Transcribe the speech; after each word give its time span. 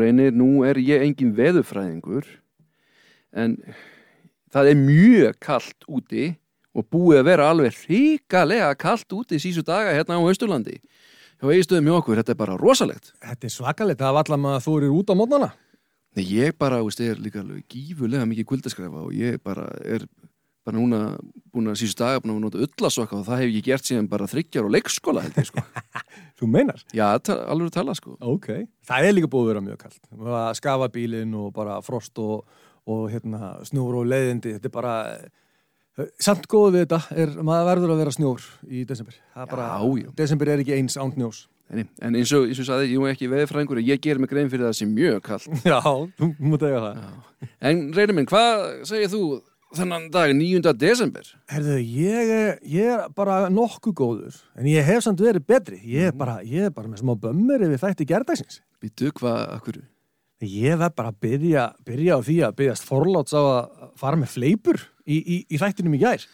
Reynir, 0.00 0.34
nú 0.36 0.64
er 0.66 0.80
ég 0.82 1.04
engin 1.04 1.32
veðufræðingur 1.36 2.26
en 3.36 3.56
það 4.50 4.72
er 4.72 4.80
mjög 4.80 5.40
kallt 5.42 5.88
úti 5.88 6.30
og 6.74 6.86
búið 6.90 7.20
að 7.20 7.28
vera 7.30 7.48
alveg 7.50 7.78
ríkalega 7.90 8.70
kallt 8.78 9.12
úti 9.14 9.40
sísu 9.42 9.64
daga 9.66 9.94
hérna 9.94 10.18
á 10.18 10.22
Östurlandi. 10.22 10.78
Hjá 11.40 11.48
eigistöðum 11.54 11.88
hjá 11.88 11.96
okkur, 11.96 12.20
þetta 12.20 12.34
er 12.34 12.38
bara 12.38 12.56
rosalegt. 12.60 13.12
Þetta 13.24 13.48
er 13.48 13.54
svakalegt, 13.54 14.00
það 14.02 14.16
var 14.16 14.26
allar 14.28 14.40
maður 14.40 14.58
að 14.58 14.66
þú 14.66 14.74
eru 14.78 14.90
út 14.98 15.10
á 15.10 15.14
mótnana. 15.16 15.50
Nei, 16.18 16.24
ég 16.26 16.56
bara, 16.58 16.82
veist, 16.84 17.00
er 17.00 17.20
líka 17.22 17.40
alveg 17.40 17.64
gífulega 17.70 18.26
mikið 18.28 18.48
kvöldaskræfa 18.50 19.04
og 19.06 19.14
ég 19.14 19.38
bara 19.46 19.68
er 19.86 20.04
bara 20.66 20.76
núna 20.76 20.98
búin 21.50 21.70
að 21.70 21.78
síðust 21.80 22.00
daga 22.00 22.20
búin 22.20 22.34
að 22.34 22.42
nota 22.44 22.60
öllasokka 22.66 23.16
og 23.16 23.26
það 23.28 23.42
hef 23.42 23.52
ég 23.54 23.66
gert 23.70 23.88
síðan 23.88 24.10
bara 24.10 24.28
þryggjar 24.28 24.66
og 24.66 24.74
leikskóla 24.74 25.24
held 25.24 25.38
ég 25.40 25.48
sko. 25.48 25.64
Þú 26.40 26.48
meinar? 26.48 26.80
Já, 26.96 27.04
alveg 27.52 27.72
tala 27.74 27.92
sko. 27.98 28.14
Ok. 28.24 28.48
Það 28.88 29.06
er 29.10 29.12
líka 29.16 29.28
búið 29.32 29.42
að 29.44 29.50
vera 29.52 29.64
mjög 29.66 29.82
kallt. 29.82 30.00
Að 30.40 30.50
skafa 30.56 30.88
bílinn 30.94 31.34
og 31.36 31.50
bara 31.56 31.76
frost 31.84 32.16
og, 32.22 32.46
og 32.88 33.06
hérna, 33.12 33.52
snjór 33.68 33.98
og 34.00 34.08
leiðindi. 34.08 34.54
Þetta 34.56 34.70
er 34.70 34.74
bara, 34.78 34.94
samt 36.22 36.48
góð 36.50 36.78
við 36.78 36.86
þetta 36.86 37.00
er, 37.26 37.34
maður 37.44 37.68
verður 37.74 37.94
að 37.94 38.02
vera 38.04 38.14
snjór 38.16 38.46
í 38.72 38.84
desember. 38.88 39.18
Það 39.34 39.44
er 39.46 39.50
bara, 39.52 39.68
Já, 39.76 40.04
já. 40.04 40.12
desember 40.22 40.52
er 40.54 40.62
ekki 40.64 40.76
eins 40.78 40.96
án 41.00 41.12
njós. 41.20 41.44
En, 41.70 41.84
en 42.02 42.16
eins 42.18 42.32
og, 42.34 42.48
eins 42.50 42.58
og 42.58 42.66
saði, 42.66 42.88
ég 42.90 43.04
er 43.06 43.12
ekki 43.14 43.28
veðfræðingur 43.30 43.78
ég 43.84 44.00
ger 44.02 44.18
mig 44.18 44.30
grein 44.32 44.48
fyrir 44.50 44.66
það 44.66 44.78
sem 44.80 44.90
mjög 44.96 45.20
kallt. 45.28 45.46
Já, 45.70 45.78
þú 46.18 46.30
mútt 46.42 46.64
eiga 46.66 46.80
það. 46.82 47.52
En 47.70 47.84
reynir 47.94 48.16
minn, 48.16 48.26
hvað 48.32 48.64
segir 48.90 49.12
þú 49.12 49.20
þennan 49.76 50.08
dag 50.12 50.32
9. 50.34 50.72
desember? 50.78 51.28
Herðu, 51.50 51.76
ég, 51.84 52.32
ég 52.66 52.90
er 52.96 53.04
bara 53.16 53.44
nokkuð 53.52 53.94
góður, 54.00 54.40
en 54.58 54.66
ég 54.70 54.84
hef 54.86 55.04
samt 55.06 55.22
verið 55.22 55.46
betri. 55.46 55.78
Ég 55.86 56.10
er 56.10 56.16
bara, 56.16 56.40
ég 56.46 56.66
er 56.68 56.74
bara 56.74 56.90
með 56.90 57.02
smá 57.04 57.14
bömmir 57.22 57.62
yfir 57.68 57.82
þætti 57.84 58.08
gerdagsins. 58.10 58.60
Býtu, 58.82 59.12
hvað, 59.20 59.42
akkur? 59.58 59.80
Ég 60.40 60.78
verð 60.80 60.94
bara 60.96 61.12
að 61.12 61.18
byrja, 61.20 61.64
byrja 61.84 62.16
á 62.16 62.20
því 62.24 62.36
að 62.46 62.54
byrjast 62.62 62.86
forláts 62.88 63.34
á 63.36 63.42
að 63.44 63.90
fara 64.00 64.16
með 64.16 64.32
fleipur 64.38 64.78
í, 65.04 65.18
í, 65.20 65.36
í 65.52 65.58
þættinum 65.60 65.98
í 65.98 66.00
gær. 66.00 66.24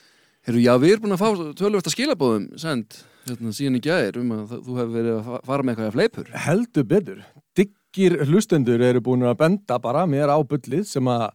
Herru, 0.46 0.60
já, 0.62 0.72
við 0.78 0.92
erum 0.94 1.08
búin 1.08 1.16
að 1.16 1.22
fá 1.24 1.30
tölvöld 1.58 1.88
að 1.90 1.94
skilabóðum 1.96 2.44
send, 2.62 3.00
hérna, 3.26 3.50
síðan 3.56 3.80
í 3.80 3.82
gæðir 3.82 4.20
um 4.20 4.30
að 4.36 4.52
þú 4.62 4.76
hefur 4.78 4.92
verið 4.94 5.16
að 5.16 5.24
fa- 5.26 5.40
fara 5.48 5.66
með 5.66 5.74
eitthvað 5.74 5.96
fleipur. 5.96 6.30
Heldur 6.44 6.86
betur. 6.92 7.24
Diggir 7.58 8.14
hlustendur 8.28 8.84
eru 8.86 9.02
búin 9.02 9.26
að 9.26 9.40
benda 9.42 9.80
bara 9.82 10.04
mér 10.06 10.30
á 10.30 10.38
bullið 10.38 10.86
sem 10.86 11.10
að, 11.10 11.26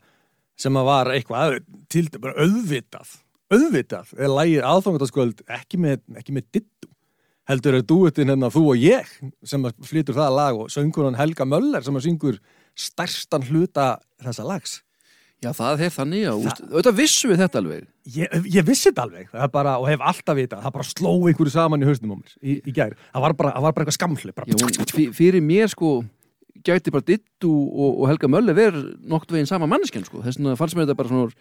sem 0.61 0.77
að 0.77 0.87
var 0.87 1.11
eitthvað 1.15 1.57
til 1.91 2.05
bara 2.21 2.45
auðvitað. 2.45 3.17
Auðvitað 3.51 4.13
er 4.15 4.31
lægið 4.31 4.67
aðfangandaskvöld 4.69 5.43
ekki 5.57 5.81
með, 5.81 5.99
ekki 6.21 6.35
með 6.37 6.47
dittu. 6.55 6.89
Heldur 7.49 7.79
er 7.79 7.83
dúettinn 7.87 8.29
hérna 8.31 8.51
þú 8.53 8.61
og 8.75 8.79
ég 8.79 9.09
sem 9.47 9.65
að 9.67 9.81
flytur 9.89 10.15
það 10.15 10.37
lag 10.37 10.61
og 10.61 10.69
söngunan 10.71 11.17
Helga 11.19 11.47
Möller 11.49 11.83
sem 11.83 11.97
að 11.97 12.05
syngur 12.05 12.37
stærstan 12.77 13.43
hluta 13.49 13.95
þessa 14.21 14.45
lags. 14.47 14.79
Já, 15.41 15.49
það 15.57 15.79
hef 15.81 15.95
þannig, 15.97 16.19
já, 16.21 16.31
úst, 16.37 16.59
auðvitað 16.69 16.97
vissu 16.99 17.29
við 17.31 17.39
þetta 17.41 17.57
alveg. 17.63 17.85
Ég, 18.13 18.33
ég 18.53 18.65
vissi 18.67 18.91
þetta 18.91 19.05
alveg 19.07 19.31
bara, 19.49 19.71
og 19.81 19.87
hef 19.89 20.03
alltaf 20.11 20.37
vitað, 20.37 20.61
það 20.67 20.75
bara 20.75 20.85
sló 20.85 21.13
einhverju 21.31 21.53
saman 21.55 21.81
í 21.81 21.87
hausnum 21.89 22.13
á 22.13 22.17
mér 22.19 22.35
í, 22.37 22.57
í 22.61 22.73
gær. 22.75 22.93
Það 23.07 23.25
var 23.25 23.35
bara, 23.39 23.53
það 23.55 23.65
var 23.65 23.73
bara 23.73 23.87
eitthvað 23.87 23.97
skamfli. 23.97 24.35
Bara, 24.37 25.07
fyrir 25.17 25.41
mér, 25.41 25.71
sko, 25.73 25.95
gæti 26.67 26.93
bara 26.93 27.05
Dittu 27.07 27.49
og, 27.51 27.97
og 28.01 28.05
Helga 28.11 28.29
Mölle 28.31 28.55
verið 28.57 28.85
nokt 29.11 29.31
veginn 29.33 29.49
sama 29.49 29.67
manneskjan, 29.71 30.05
sko. 30.07 30.21
Þess 30.25 30.39
vegna 30.39 30.55
fannst 30.59 30.77
mér 30.77 30.87
þetta 30.87 30.99
bara 31.01 31.11
svona 31.11 31.31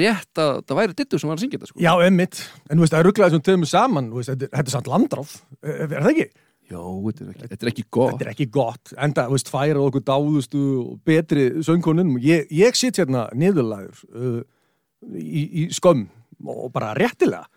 rétt 0.00 0.38
að 0.38 0.60
það 0.68 0.78
væri 0.80 0.96
Dittu 1.00 1.18
sem 1.18 1.30
var 1.32 1.38
að 1.40 1.44
syngja 1.46 1.58
þetta, 1.58 1.70
sko. 1.72 1.80
Já, 1.82 1.92
emmitt, 2.06 2.42
en 2.70 2.76
þú 2.78 2.84
veist, 2.84 2.94
það 2.94 3.00
er 3.02 3.08
rugglaði 3.10 3.34
sem 3.36 3.44
töfum 3.48 3.66
saman, 3.72 4.10
þú 4.12 4.20
veist, 4.20 4.30
þetta, 4.34 4.46
er- 4.46 4.54
þetta 4.60 4.70
er 4.70 4.76
samt 4.76 4.90
landráð, 4.92 5.32
er, 5.66 5.82
það 5.96 6.10
ekki? 6.12 6.28
Já, 6.70 6.78
þetta 6.86 7.24
er 7.24 7.30
ekki, 7.34 7.48
þetta 7.50 7.66
er 7.66 7.70
ekki 7.72 7.84
gott. 7.90 8.12
Þetta 8.12 8.26
er 8.28 8.32
ekki 8.34 8.48
gott, 8.54 8.92
enda, 9.06 9.24
þú 9.26 9.34
veist, 9.34 9.48
færa 9.50 9.80
okkur 9.82 10.04
dáðustu 10.06 10.60
og 10.84 10.92
betri 11.10 11.46
söngkonum. 11.66 12.12
Ég, 12.22 12.44
ég 12.54 12.78
sitt 12.78 13.00
hérna 13.02 13.24
niðurlægur 13.34 14.04
uh, 14.14 14.36
í, 15.18 15.42
í 15.64 15.64
skömm 15.74 16.04
og 16.46 16.68
bara 16.76 16.92
réttilega. 16.94 17.48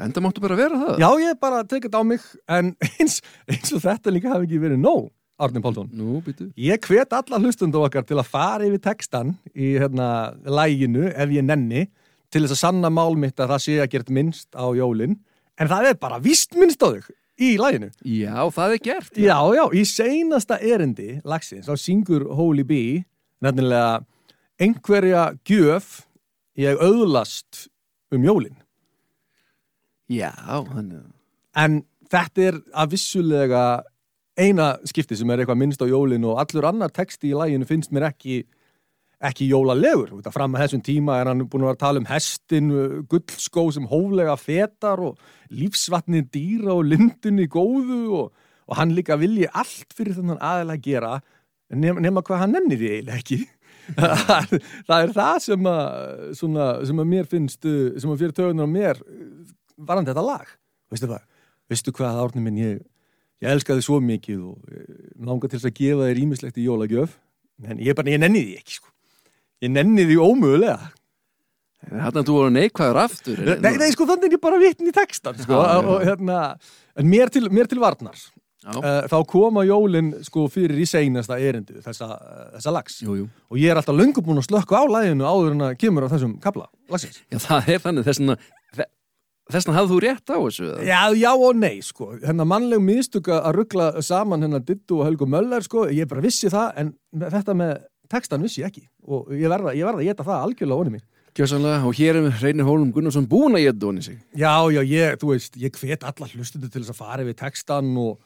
Enda 0.00 0.22
máttu 0.24 0.40
bara 0.40 0.56
vera 0.56 0.78
það. 0.80 0.96
Já, 1.02 1.08
ég 1.26 1.38
bara 1.42 1.60
tekið 1.66 1.90
þetta 1.90 2.00
á 2.00 2.04
mig, 2.08 2.24
en 2.56 2.72
eins, 3.02 3.18
eins 3.50 3.72
og 3.76 3.82
þetta 3.84 4.12
líka 4.14 4.32
hafi 4.32 4.46
ekki 4.48 4.60
verið 4.64 4.80
nóg, 4.80 5.08
Árni 5.38 5.62
Pálsson. 5.62 5.88
Nú, 5.94 6.18
býtu. 6.26 6.48
Ég 6.58 6.82
hvet 6.88 7.14
alla 7.14 7.38
hlustundu 7.38 7.78
okkar 7.84 8.06
til 8.06 8.18
að 8.18 8.30
fara 8.32 8.66
yfir 8.66 8.82
textan 8.82 9.36
í 9.54 9.76
hérna 9.78 10.34
læginu 10.42 11.06
ef 11.12 11.30
ég 11.30 11.46
nenni 11.46 11.86
til 12.32 12.42
þess 12.42 12.56
að 12.56 12.62
sanna 12.64 12.90
mál 12.90 13.14
mitt 13.16 13.38
að 13.38 13.54
það 13.54 13.64
sé 13.64 13.76
að 13.78 13.90
gert 13.94 14.10
minnst 14.12 14.58
á 14.58 14.66
jólin 14.74 15.14
en 15.58 15.70
það 15.70 15.92
er 15.92 16.00
bara 16.02 16.18
víst 16.22 16.58
minnst 16.58 16.82
á 16.82 16.90
þau 16.90 17.14
í 17.38 17.52
læginu. 17.60 17.90
Já, 18.02 18.50
það 18.50 18.74
er 18.74 18.82
gert. 18.82 19.12
Já, 19.14 19.38
já, 19.54 19.64
í 19.70 19.84
seinasta 19.86 20.58
erindi 20.58 21.20
lagsins, 21.22 21.68
þá 21.70 21.78
syngur 21.78 22.26
Holy 22.34 22.66
Bee 22.66 23.04
nefnilega 23.44 24.02
einhverja 24.58 25.28
gjöf 25.46 26.00
ég 26.58 26.82
auðlast 26.82 27.68
um 28.10 28.26
jólin. 28.26 28.58
Já, 30.10 30.32
að... 30.50 30.98
En 31.58 31.82
þetta 32.10 32.48
er 32.50 32.58
að 32.74 32.96
vissulega 32.96 33.62
eina 34.38 34.76
skipti 34.86 35.18
sem 35.18 35.30
er 35.30 35.42
eitthvað 35.42 35.60
minnst 35.60 35.82
á 35.82 35.86
jólin 35.90 36.26
og 36.28 36.38
allur 36.42 36.68
annar 36.70 36.92
texti 36.94 37.32
í 37.32 37.36
læginu 37.36 37.66
finnst 37.68 37.92
mér 37.94 38.10
ekki 38.12 38.44
ekki 39.18 39.48
jólalegur. 39.50 40.12
Að 40.20 40.34
fram 40.34 40.54
að 40.54 40.64
þessum 40.64 40.82
tíma 40.86 41.16
er 41.18 41.30
hann 41.30 41.46
búin 41.50 41.64
að 41.64 41.72
vera 41.72 41.76
að 41.76 41.82
tala 41.82 42.02
um 42.02 42.06
hestin, 42.08 42.68
gullskó 43.10 43.64
sem 43.74 43.88
hóflega 43.90 44.36
fetar 44.38 45.02
og 45.02 45.18
lífsvatni 45.50 46.22
dýra 46.30 46.76
og 46.76 46.86
lindunni 46.86 47.48
góðu 47.50 48.02
og, 48.20 48.44
og 48.68 48.78
hann 48.78 48.94
líka 48.94 49.18
vilji 49.18 49.48
allt 49.50 49.96
fyrir 49.96 50.18
þannig 50.20 50.38
aðeins 50.38 50.74
að 50.76 50.84
gera 50.86 51.16
nema, 51.74 52.02
nema 52.04 52.22
hvað 52.24 52.44
hann 52.44 52.54
nennir 52.56 52.80
því 52.80 52.92
eiginlega 52.92 53.22
ekki. 53.22 53.40
það 54.88 54.98
er 55.00 55.12
það 55.16 55.38
sem 55.46 55.68
að, 55.70 56.22
svona, 56.38 56.68
sem 56.86 57.02
að 57.02 57.10
mér 57.14 57.28
finnst, 57.28 57.64
sem 57.64 58.12
að 58.12 58.22
fyrir 58.22 58.36
tögunar 58.36 58.68
á 58.68 58.70
mér 58.70 59.02
uh, 59.02 59.26
varandi 59.88 60.12
þetta 60.12 60.26
lag. 60.26 60.54
Veistu 60.92 61.10
hvað? 61.10 61.26
Veistu 61.68 61.94
hvað, 61.96 62.22
Árni 62.22 62.44
minn, 62.44 62.60
ég, 62.60 62.82
ég 63.42 63.50
elska 63.52 63.76
þið 63.78 63.86
svo 63.86 63.98
mikið 64.02 64.44
og 64.50 64.70
eh, 64.72 64.86
langar 65.24 65.50
til 65.50 65.58
þess 65.58 65.70
að 65.70 65.76
gefa 65.80 66.08
þér 66.08 66.22
ímislegt 66.24 66.60
í 66.60 66.66
jólagjöf 66.66 67.18
en 67.66 67.82
ég 67.82 67.98
bara, 67.98 68.12
ég 68.14 68.22
nenni 68.22 68.44
því 68.44 68.56
ekki, 68.60 68.78
sko. 68.78 68.92
Ég 69.64 69.74
nenni 69.74 70.06
því 70.06 70.18
ómögulega. 70.22 70.92
Þannig 71.88 72.18
að 72.20 72.26
þú 72.26 72.34
voru 72.34 72.50
neikvæður 72.54 72.98
aftur. 73.04 73.44
Nei, 73.62 73.70
nei, 73.78 73.88
sko, 73.94 74.06
þannig 74.08 74.26
er 74.28 74.34
ég 74.36 74.42
bara 74.42 74.58
vitn 74.62 74.90
í 74.90 74.94
textan, 74.94 75.38
sko, 75.38 75.54
Já, 75.62 75.78
og 75.78 76.02
hérna, 76.06 76.40
en 76.98 77.08
mér 77.10 77.30
til, 77.34 77.46
mér 77.54 77.70
til 77.70 77.78
varnar, 77.82 78.18
Já, 78.58 78.72
uh, 78.74 79.06
þá 79.10 79.16
koma 79.30 79.62
jólin, 79.66 80.10
sko, 80.26 80.48
fyrir 80.52 80.78
í 80.82 80.86
seinasta 80.90 81.38
erindu 81.38 81.78
þessa, 81.84 82.08
þessa 82.56 82.74
lags. 82.74 82.98
jú, 83.04 83.14
jú. 83.20 83.28
Og 83.50 83.62
ég 83.62 83.70
er 83.70 83.78
alltaf 83.78 83.96
löngu 83.96 84.22
búin 84.26 84.42
að 84.42 84.48
slökka 84.50 84.82
á 84.82 84.84
læginu 84.90 85.26
áður 85.26 85.54
en 85.54 85.66
að 85.68 85.76
kemur 85.78 86.06
á 86.06 86.12
þessum 86.12 86.34
kabla, 86.42 86.66
lagsins. 86.90 87.22
Já, 87.30 87.38
það 87.46 87.70
er 87.74 87.84
þannig, 87.86 88.08
þess 88.10 88.22
vegna 88.24 88.38
þess 89.48 89.66
vegna 89.68 89.76
hafði 89.78 89.92
þú 89.94 90.00
rétt 90.04 90.32
á 90.32 90.38
þessu? 90.38 90.70
Já, 90.86 91.00
já 91.16 91.30
og 91.32 91.58
nei, 91.58 91.76
sko. 91.84 92.10
Hérna 92.22 92.46
mannleg 92.48 92.82
miðstug 92.84 93.30
að 93.32 93.52
ruggla 93.56 93.90
saman 94.04 94.44
hennar 94.44 94.64
Dittu 94.64 95.00
og 95.00 95.08
Helgu 95.08 95.28
Möller, 95.30 95.64
sko. 95.64 95.86
Ég 95.92 96.08
bara 96.10 96.24
vissi 96.24 96.50
það, 96.52 96.82
en 96.82 96.92
þetta 97.24 97.56
með 97.56 97.72
textan 98.12 98.44
vissi 98.44 98.62
ég 98.62 98.72
ekki. 98.72 98.84
Og 99.08 99.32
ég 99.36 99.48
verða, 99.52 99.74
ég 99.76 99.88
verða 99.88 100.04
að 100.04 100.10
geta 100.10 100.28
það 100.28 100.44
algjörlega 100.46 100.84
onni 100.84 100.96
mig. 100.98 101.06
Gjössanlega, 101.38 101.82
og 101.86 101.94
hér 101.94 102.18
er 102.18 102.40
Reynir 102.42 102.66
Hólm 102.66 102.88
Gunnarsson 102.94 103.28
búin 103.30 103.54
að 103.54 103.68
geta 103.68 103.86
honni 103.86 104.02
sig. 104.02 104.16
Já, 104.34 104.54
já, 104.74 104.80
ég, 104.82 105.18
þú 105.20 105.34
veist, 105.34 105.58
ég 105.60 105.76
hvet 105.78 106.06
alla 106.08 106.30
hlustundu 106.32 106.70
til 106.70 106.82
þess 106.82 106.94
að 106.94 106.98
fara 106.98 107.22
yfir 107.22 107.36
textan 107.38 107.92
og, 108.00 108.16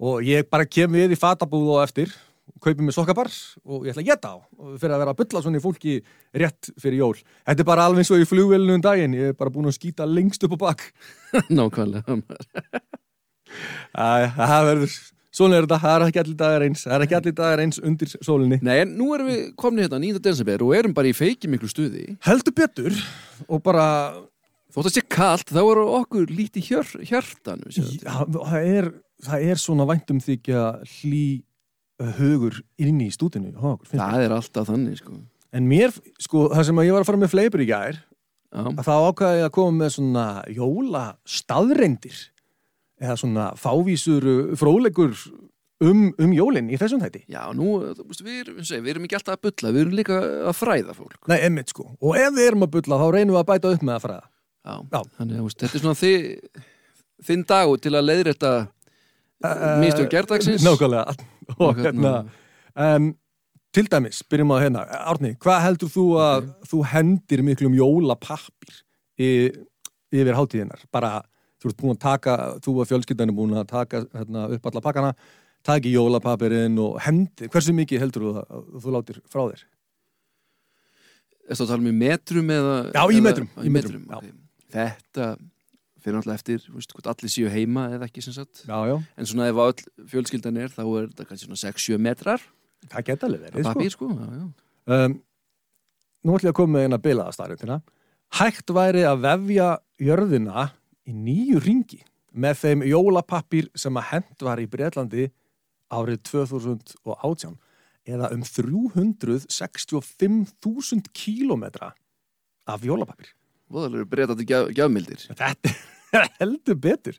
og 0.00 0.22
ég 0.24 0.48
bara 0.48 0.68
kem 0.68 0.94
við 0.96 1.12
í 1.12 1.20
fatabúð 1.20 1.74
og 1.74 1.82
eftir, 1.82 2.14
kaupi 2.62 2.84
mig 2.84 2.94
sokkabars 2.94 3.56
og 3.64 3.86
ég 3.86 3.92
ætla 3.92 4.04
að 4.04 4.10
geta 4.10 4.30
á 4.32 4.36
og 4.38 4.76
fyrir 4.80 4.94
að 4.96 5.02
vera 5.02 5.14
að 5.14 5.18
bylla 5.22 5.42
svona 5.44 5.58
í 5.58 5.64
fólki 5.64 5.96
rétt 6.36 6.70
fyrir 6.80 7.00
jól. 7.02 7.16
Þetta 7.46 7.64
er 7.64 7.68
bara 7.68 7.88
alveg 7.88 8.04
eins 8.04 8.12
og 8.14 8.22
í 8.22 8.28
flugvélinu 8.28 8.78
um 8.78 8.84
daginn, 8.84 9.16
ég 9.18 9.32
er 9.32 9.36
bara 9.38 9.52
búin 9.52 9.68
að 9.70 9.76
skýta 9.78 10.06
lengst 10.08 10.46
upp 10.46 10.56
á 10.56 10.58
bak. 10.68 10.86
Nákvæmlega. 11.58 12.18
Það 13.96 14.68
verður, 14.70 14.94
svona 15.34 15.58
er 15.58 15.66
þetta, 15.66 15.80
það 15.84 15.96
er 15.96 16.06
ekki 16.06 16.22
allir 16.22 16.38
dagar 16.42 16.66
eins, 16.66 16.86
það 16.86 16.96
er 16.96 17.06
ekki 17.06 17.18
allir 17.20 17.36
dagar 17.40 17.64
eins 17.64 17.82
undir 17.82 18.14
sólinni. 18.14 18.60
Nei, 18.66 18.76
en 18.84 18.94
nú 18.98 19.10
erum 19.16 19.30
við 19.32 19.42
komin 19.58 19.84
hérna 19.84 20.00
9. 20.02 20.22
desember 20.24 20.64
og 20.66 20.78
erum 20.78 20.96
bara 20.96 21.10
í 21.10 21.16
feiki 21.16 21.50
miklu 21.50 21.70
stuði. 21.70 22.08
Heldur 22.26 22.56
betur 22.56 22.96
og 23.46 23.62
bara, 23.66 23.88
Þótt 24.76 24.90
að 24.90 24.96
sé 24.98 25.02
kalt, 25.08 25.48
þá 25.48 25.60
eru 25.62 25.84
okkur 25.96 26.32
lítið 26.36 26.66
já, 28.04 28.16
það 28.34 28.66
er, 28.68 28.88
það 29.24 29.44
er 29.48 29.60
svona 29.62 29.86
væntum 29.88 30.18
þykja 30.20 30.64
hlý 30.98 31.22
hugur 32.18 32.60
inn 32.82 33.00
í 33.00 33.08
stúdinu. 33.14 33.54
Það 33.92 34.26
er 34.26 34.34
alltaf 34.36 34.68
þannig, 34.68 35.00
sko. 35.00 35.16
En 35.56 35.68
mér, 35.70 35.94
sko, 36.20 36.48
það 36.52 36.68
sem 36.68 36.80
að 36.82 36.88
ég 36.88 36.96
var 36.96 37.04
að 37.04 37.10
fara 37.10 37.22
með 37.22 37.32
fleipur 37.32 37.64
í 37.64 37.68
gær, 37.70 38.00
að 38.56 38.84
þá 38.84 38.94
ákvaði 39.08 39.40
ég 39.40 39.48
að 39.48 39.54
koma 39.56 39.76
með 39.80 39.92
svona 39.96 40.26
jóla 40.52 41.04
staðreindir 41.28 42.22
eða 43.02 43.16
svona 43.20 43.50
fávísur 43.60 44.24
uh, 44.24 44.54
fróðleikur 44.56 45.16
um, 45.84 46.06
um 46.22 46.32
jólinn 46.32 46.70
í 46.72 46.78
þessum 46.80 47.02
þætti. 47.02 47.26
já 47.32 47.42
nú, 47.56 47.74
þú 47.96 48.06
veist, 48.08 48.22
við 48.24 48.52
við 48.56 48.92
erum 48.94 49.08
ekki 49.08 49.18
alltaf 49.18 49.36
að 49.36 49.42
bulla, 49.48 49.72
við 49.74 49.82
erum 49.82 49.98
líka 49.98 50.20
að 50.48 50.56
fræða 50.56 50.96
fólk. 50.96 51.18
Nei, 51.28 51.38
emmitt 51.48 51.74
sko. 51.74 51.90
Og 52.00 52.16
ef 52.16 52.32
við 52.36 52.48
erum 52.50 52.64
að 52.66 52.72
bulla 52.78 53.00
þá 53.02 53.06
reynum 53.12 53.36
við 53.36 53.42
að 53.42 53.50
bæta 53.50 53.74
upp 53.74 53.84
með 53.84 53.98
að 53.98 54.06
fræða. 54.06 54.24
Já, 54.66 54.74
Já. 54.96 55.00
þannig 55.18 55.36
að 55.42 55.50
þetta 55.52 55.68
er 55.78 55.84
svona 55.84 56.00
þið, 56.00 56.24
þinn 57.28 57.44
dagur 57.52 57.82
til 57.84 57.94
að 57.94 58.08
leiðrétta 58.08 58.54
Mistök 59.82 60.10
gerdagsins. 60.12 60.64
Nákvæmlega. 60.66 61.14
Og 61.58 61.76
hérna, 61.78 62.12
hérna- 62.74 62.96
um, 62.96 63.14
Til 63.76 63.84
dæmis, 63.92 64.22
byrjum 64.24 64.52
á 64.54 64.58
hérna 64.62 64.82
Árni, 64.88 65.34
hvað 65.36 65.58
heldur 65.66 65.90
þú 65.92 66.04
að 66.16 66.46
þú 66.70 66.78
hendir 66.94 67.42
miklum 67.44 67.74
jólapappir 67.76 68.78
í, 69.20 69.28
yfir 70.16 70.32
hátíðinar 70.38 70.80
bara, 70.94 71.10
þú 71.60 71.68
ert 71.68 71.76
búin 71.82 71.92
að 71.92 72.00
taka 72.06 72.36
þú 72.64 72.76
og 72.80 72.88
fjölskyldan 72.88 73.28
er 73.28 73.36
búin 73.36 73.52
að 73.60 73.66
taka 73.68 74.00
hérna, 74.16 74.46
upp 74.56 74.70
alla 74.70 74.80
pakkana, 74.80 75.10
taki 75.66 75.92
jólapapirinn 75.92 76.78
og 76.80 76.96
hendi, 77.04 77.50
hversu 77.52 77.74
mikið 77.76 78.00
heldur 78.06 78.22
þú 78.24 78.32
að, 78.40 78.46
að 78.48 78.80
þú 78.86 78.94
látir 78.96 79.20
frá 79.28 79.42
þér? 79.50 79.66
Ertu 81.50 81.62
að 81.62 81.70
tala 81.74 81.82
um 81.84 81.90
í 81.92 81.94
metrum 82.00 82.48
eða 82.56 82.74
Já, 82.96 83.02
í 83.04 83.18
eða- 83.18 83.26
metrum, 83.28 83.48
í 83.60 83.66
í 83.68 83.74
metrum, 83.76 84.06
metrum, 84.08 84.16
ok. 84.16 84.24
Þetta 84.72 85.28
fyrir 86.06 86.16
náttúrulega 86.16 86.38
eftir, 86.40 86.60
veist, 86.72 86.90
hvort 86.94 87.08
allir 87.10 87.30
séu 87.34 87.48
heima 87.52 87.82
eða 87.96 88.04
ekki 88.08 88.20
sem 88.24 88.34
sagt 88.36 88.54
Já, 88.64 88.78
já, 88.88 88.96
En 89.18 89.26
svona 89.28 89.48
ef 89.50 89.56
öll 89.66 89.80
fjölskyldan 90.14 90.56
er 90.62 90.70
þá 90.72 90.82
er 90.86 91.04
þetta 91.10 91.24
kannski 91.28 91.46
svona 91.50 91.62
6-7 91.66 91.98
metrar 92.06 92.40
það 92.86 93.02
geta 93.10 93.24
alveg 93.26 93.40
verið 93.48 93.60
sko. 93.62 93.68
papír 93.74 93.90
sko, 93.96 94.06
já, 94.14 94.26
já. 94.38 94.46
um, 94.96 95.12
Nú 96.26 96.30
ætlum 96.34 96.48
ég 96.48 96.54
að 96.54 96.58
koma 96.58 96.72
með 96.78 96.84
eina 96.86 96.98
bilaðastarindina 97.02 97.76
Hægt 98.40 98.68
væri 98.74 99.02
að 99.06 99.20
vefja 99.26 99.68
jörðina 100.02 100.60
í 101.06 101.12
nýju 101.14 101.58
ringi 101.62 102.00
með 102.36 102.54
þeim 102.62 102.80
jólapappir 102.90 103.66
sem 103.78 103.94
að 103.96 104.08
hend 104.10 104.38
var 104.44 104.58
í 104.60 104.66
Breitlandi 104.68 105.24
árið 105.94 106.18
2018 106.32 107.54
eða 108.06 108.26
um 108.34 108.42
365.000 108.46 111.08
kílómetra 111.14 111.88
af 112.66 112.82
jólapappir. 112.86 113.28
Voðalega 113.70 113.98
eru 114.02 114.06
breytandi 114.10 114.44
gjaf, 114.46 114.68
gjafmildir 114.74 115.20
Þetta 115.26 115.70
heldur 116.40 116.78
betur. 116.80 117.18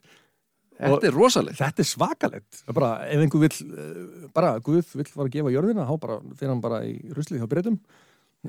Þetta 0.78 0.94
Og- 0.94 1.04
er 1.08 1.16
rosalegt 1.16 1.58
Þetta 1.58 1.82
er 1.82 1.88
svakalegt. 1.90 2.60
Bara, 2.70 2.90
ef 3.10 3.22
einhver 3.24 3.40
vill, 3.42 3.56
eh, 3.74 4.28
bara 4.34 4.52
Guð 4.62 4.92
vill 4.94 5.08
fara 5.10 5.26
að 5.26 5.32
gefa 5.34 5.50
jörðina, 5.54 5.86
þá 5.88 5.96
bara 6.04 6.18
fyrir 6.38 6.52
hann 6.54 6.60
bara 6.62 6.82
í 6.86 6.92
ruslið 7.16 7.42
hjá 7.42 7.48
breytum. 7.50 7.80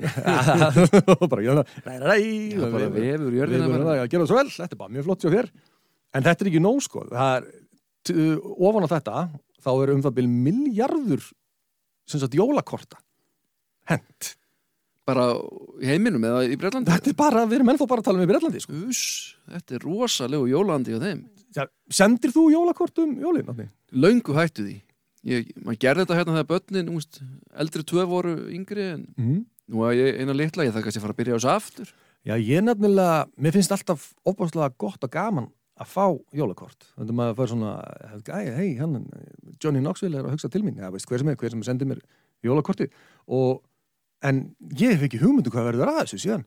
bara 1.32 1.42
jörðina, 1.42 1.64
ræ, 1.82 1.94
ræ, 1.98 2.06
ræ, 2.06 2.16
Já, 2.54 2.60
bara 2.70 2.90
vefur 2.94 3.26
Við 3.32 3.40
jörðina 3.40 3.66
verðum 3.66 3.88
bara. 3.88 4.04
að 4.04 4.10
gera 4.12 4.22
það 4.22 4.30
svo 4.30 4.38
vel, 4.38 4.50
þetta 4.54 4.76
er 4.76 4.80
bara 4.84 4.94
mjög 4.94 5.06
flott 5.08 5.24
hjá 5.24 5.32
þér 5.34 5.48
en 6.14 6.26
þetta 6.26 6.44
er 6.44 6.50
ekki 6.50 6.62
nóg 6.62 6.78
sko 6.86 7.02
er, 7.10 7.48
ofan 8.70 8.86
á 8.86 8.88
þetta 8.94 9.16
þá 9.66 9.70
er 9.74 9.92
um 9.96 10.04
það 10.06 10.14
byrjum 10.20 10.36
miljardur 10.46 11.26
sem 12.10 12.22
sagt 12.22 12.38
jólakorta 12.38 13.00
hent, 13.90 14.30
Bara 15.10 15.26
í 15.82 15.88
heiminum 15.90 16.24
eða 16.30 16.44
í 16.46 16.56
Breitlandi 16.60 16.92
þetta 16.94 17.10
er 17.12 17.16
bara 17.18 17.42
við 17.50 17.58
erum 17.60 17.72
ennþá 17.74 17.88
bara 17.90 18.02
að 18.04 18.08
tala 18.10 18.20
um 18.20 18.24
í 18.26 18.30
Breitlandi 18.30 18.62
sko. 18.64 18.80
Uss, 18.90 19.02
þetta 19.50 19.76
er 19.78 19.86
rosalegu 19.88 20.50
jólandi 20.52 20.94
á 20.94 20.98
þeim. 21.02 21.22
Já, 21.56 21.64
sendir 21.90 22.30
þú 22.34 22.44
jólakort 22.54 23.00
um 23.02 23.16
jólin? 23.18 23.68
Löngu 23.90 24.36
hættu 24.36 24.66
því. 24.68 24.76
Ég, 25.28 25.48
maður 25.60 25.80
gerði 25.82 26.04
þetta 26.06 26.16
hérna 26.20 26.34
þegar 26.38 26.50
börnin 26.54 26.92
úst, 26.94 27.18
eldri 27.60 27.82
tvö 27.84 28.04
voru 28.08 28.36
yngri 28.54 28.86
en 28.94 29.02
Mm. 29.18 29.40
nú 29.68 29.82
að 29.84 29.98
ég 29.98 30.20
eina 30.22 30.32
litla 30.32 30.64
ég 30.64 30.72
kannski 30.72 30.96
að 30.96 31.04
fara 31.04 31.12
að 31.12 31.18
byrja 31.20 31.34
á 31.34 31.38
þessu 31.40 31.50
aftur. 31.52 31.90
Já, 32.24 32.34
ég 32.40 32.62
nefnilega, 32.64 33.26
mér 33.36 33.52
finnst 33.52 33.72
alltaf 33.74 34.14
opáslega 34.24 34.70
gott 34.78 35.04
og 35.04 35.10
gaman 35.10 35.50
að 35.80 35.88
fá 35.92 36.06
jólakort. 36.36 36.86
Þannig 36.96 37.10
að 37.12 37.18
maður 37.20 37.36
fær 37.38 37.50
svona 37.52 37.72
hei, 38.56 38.76
hann, 38.80 38.96
Johnny 39.62 39.80
Knoxville 39.80 40.18
er 40.20 40.24
að 40.28 40.34
hugsa 40.36 40.50
til 40.52 40.62
mín. 40.62 40.76
Já, 40.80 40.90
veist, 40.92 41.08
hver 41.08 41.18
sem 41.22 41.28
er, 41.32 41.36
hver 41.40 41.50
sem 41.50 41.62
sendir 41.68 41.88
mér 41.88 42.00
jólakorti 42.44 42.88
og, 43.28 43.60
en 44.22 44.40
ég 44.76 44.96
hef 44.96 45.04
ekki 45.08 45.20
hugmyndu 45.22 45.52
hvað 45.52 45.70
verður 45.70 45.92
að 45.92 46.00
þessu 46.04 46.18
síðan. 46.24 46.44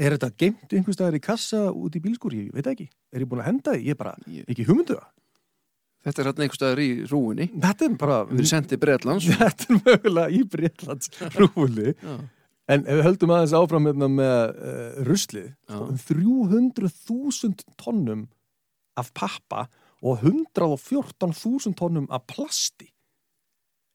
Er 0.00 0.14
þetta 0.16 0.30
geimt 0.40 0.72
einhvers 0.72 0.96
staðar 0.96 1.18
í 1.18 1.22
kassa 1.22 1.66
út 1.70 1.96
í 1.98 2.00
bílskúr, 2.02 2.34
ég 2.38 2.52
veit 2.56 2.68
ekki. 2.70 2.86
Er 3.12 3.24
ég 3.24 3.28
búin 3.28 3.42
að 3.44 3.50
henda 3.50 3.74
því, 3.76 3.82
ég 3.90 3.98
bara, 4.00 4.14
Ég- 4.26 4.46
ekki 4.48 4.64
hugmyndu 4.68 4.96
það. 4.96 5.10
Þetta 6.02 6.18
er 6.22 6.26
hérna 6.26 6.42
einhver 6.42 6.58
staðar 6.58 6.80
í 6.82 6.86
rúinni 7.06 7.44
þetta 7.62 7.84
er 7.86 7.92
bara 8.00 8.14
Við 8.26 8.40
erum 8.40 8.48
sendið 8.50 8.80
Breitlands 8.82 9.26
þetta 9.38 9.66
er 9.68 9.82
mögulega 9.86 10.32
í 10.34 10.40
Breitlands 10.50 11.10
Já, 11.20 12.14
En 12.72 12.82
ef 12.86 12.96
við 12.98 13.04
höldum 13.06 13.32
aðeins 13.34 13.54
áfram 13.58 13.86
hérna 13.86 14.08
með 14.10 14.34
uh, 14.50 14.98
ruslið, 15.06 15.46
Já. 15.68 15.76
sko, 15.76 15.86
um 15.92 16.00
300.000 16.02 17.64
tonnum 17.78 18.24
af 18.98 19.12
pappa 19.14 19.64
og 20.02 20.22
114.000 20.26 21.74
tonnum 21.78 22.06
af 22.10 22.24
plasti 22.30 22.88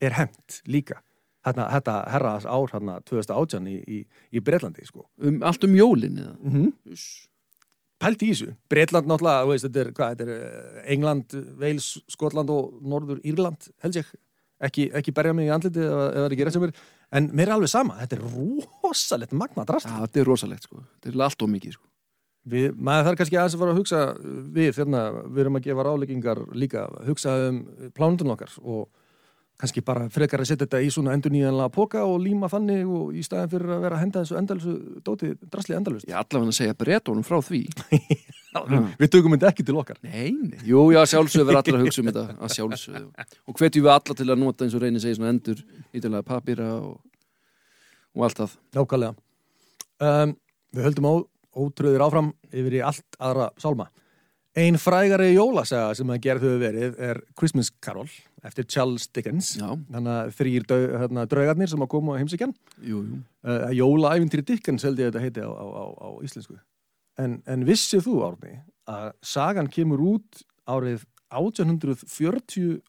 er 0.04 0.16
hent 0.16 0.62
líka. 0.68 1.00
Þetta, 1.48 1.66
þetta 1.78 1.96
herraðas 2.12 2.46
ár 2.50 2.76
hérna 2.76 3.00
2018 3.08 3.72
í, 3.72 3.78
í, 3.88 4.04
í 4.36 4.44
Breitlandi, 4.44 4.86
sko. 4.88 5.08
um, 5.24 5.42
Allt 5.48 5.64
um 5.68 5.76
jólin 5.78 6.22
eða 6.22 6.36
Mm 6.38 6.54
-hmm. 6.54 6.96
Pældi 7.98 8.28
í 8.28 8.34
þessu. 8.34 8.52
Breitland 8.70 9.08
náttúrulega, 9.10 9.46
veist, 9.50 9.66
þetta 9.66 9.80
er, 9.82 9.92
hvað, 9.98 10.12
þetta 10.12 10.26
er 10.28 10.32
eh, 10.36 10.94
England, 10.94 11.34
Wales, 11.58 11.88
Skotland 12.14 12.52
og 12.54 12.76
Norður 12.86 13.24
Írland, 13.26 13.72
held 13.82 13.98
ég. 13.98 14.12
Ekki, 14.68 14.88
ekki 14.94 15.14
berja 15.14 15.34
mig 15.34 15.48
í 15.48 15.50
ef 15.50 15.74
það 15.74 16.24
er 16.26 16.36
ekki 16.36 16.68
er. 16.68 16.74
En 17.18 17.30
mér 17.34 17.48
er 17.48 17.54
alveg 17.54 17.70
sama, 17.70 17.98
þetta 18.02 18.18
er 18.18 18.24
rosalegt 18.84 19.32
magna 19.32 19.66
drast. 19.66 19.88
Já, 19.88 20.02
þetta 20.06 20.20
er 20.20 20.26
rosalegt 20.26 20.64
sko 20.64 20.82
Þetta 20.82 21.14
er 21.14 21.24
allt 21.24 21.42
of 21.46 21.50
mikið 21.50 21.78
sko 21.78 21.86
Við, 22.48 22.68
maður 22.80 23.10
þarf 23.10 23.20
kannski 23.20 23.38
aðeins 23.38 23.56
að 23.58 23.62
fara 23.62 23.74
að 23.74 23.80
hugsa 23.82 24.02
við, 24.56 24.70
þérna, 24.78 25.02
við 25.26 25.42
erum 25.44 25.58
að 25.60 25.66
gefa 25.66 25.86
ráleikingar 25.88 26.42
líka, 26.56 26.86
hugsa 27.08 27.34
um 27.50 27.58
plánundun 27.98 28.32
okkar 28.32 28.54
og 28.64 28.86
kannski 29.58 29.82
bara 29.86 30.06
frekar 30.14 30.44
að 30.44 30.52
setja 30.52 30.66
þetta 30.66 30.82
í 30.86 30.90
svona 30.94 31.14
endur 31.18 31.34
nýjanlega 31.34 31.74
póka 31.74 32.04
og 32.06 32.20
líma 32.22 32.50
þannig 32.52 32.90
og 32.94 33.16
í 33.18 33.24
staðin 33.26 33.52
fyrir 33.56 33.74
að 33.74 33.86
vera 33.88 33.98
að 33.98 34.04
henda 34.04 34.22
þessu 34.22 34.38
endalsu 34.38 34.74
dóti 35.06 35.32
drasli 35.50 35.78
endalust. 35.78 36.08
Ég 36.10 36.20
allavega 36.20 36.54
að 36.54 36.60
segja 36.60 36.78
breytónum 36.78 37.26
frá 37.26 37.40
því 37.42 37.64
Við 39.02 39.10
tökum 39.14 39.36
þetta 39.36 39.52
ekki 39.52 39.66
til 39.66 39.76
okkar. 39.78 40.00
Nei, 40.06 40.32
nei, 40.34 40.62
jú, 40.66 40.88
já, 40.94 41.02
sjálfsögðu 41.10 41.50
verður 41.50 41.60
allir 41.62 41.78
að 41.78 41.86
hugsa 41.86 42.02
um 42.02 42.10
þetta 42.10 42.24
að 42.38 42.54
sjálfsögðu 42.56 43.28
og 43.28 43.60
hvetjum 43.60 43.86
við 43.86 43.94
alla 43.94 44.18
til 44.18 44.28
að 44.28 44.42
nota 44.42 44.66
eins 44.66 44.78
og 44.78 44.84
reynir 44.84 45.04
segja 45.04 45.18
svona 45.20 45.34
endur 45.34 45.62
nýtilega 45.94 46.26
papíra 46.26 46.70
og, 46.78 46.96
og 48.18 48.26
allt 48.28 48.42
það 48.42 48.56
Nákvæmlega. 48.78 49.14
Um, 50.08 50.34
við 50.78 50.88
höldum 50.88 51.10
á, 51.10 51.14
ótröðir 51.58 52.06
áfram 52.06 52.32
yfir 52.54 52.80
í 52.80 52.84
allt 52.86 53.18
aðra 53.18 53.50
sálma. 53.62 53.90
Ein 54.58 54.74
frægari 54.82 55.36
jólasaga 55.36 55.92
sem 55.94 56.10
að 56.10 56.24
gerð 56.24 56.46
hefur 56.48 56.62
verið 56.64 56.96
er 57.06 57.20
Christmas 57.38 57.68
Carol 57.84 58.08
eftir 58.48 58.66
Charles 58.66 59.04
Dickens. 59.14 59.52
Já, 59.60 59.68
Þannig 59.94 60.14
að 60.16 60.32
þrýr 60.40 60.64
hérna, 61.04 61.26
draugarnir 61.30 61.70
sem 61.70 61.84
að 61.86 61.92
koma 61.92 62.16
á 62.18 62.22
jú 62.82 63.04
uh, 63.06 63.68
Jólaævintýri 63.78 64.46
Dickens 64.48 64.86
held 64.88 64.98
ég 64.98 65.12
að 65.12 65.20
þetta 65.20 65.26
heiti 65.28 65.44
á, 65.46 65.52
á, 65.54 65.62
á, 65.62 65.86
á 65.94 66.10
íslensku. 66.26 66.58
En, 67.22 67.36
en 67.46 67.66
vissið 67.70 68.02
þú 68.08 68.16
Árni 68.26 68.56
að 68.90 69.12
sagan 69.22 69.70
kemur 69.70 70.02
út 70.16 70.42
árið 70.66 71.06
1843 71.30 72.82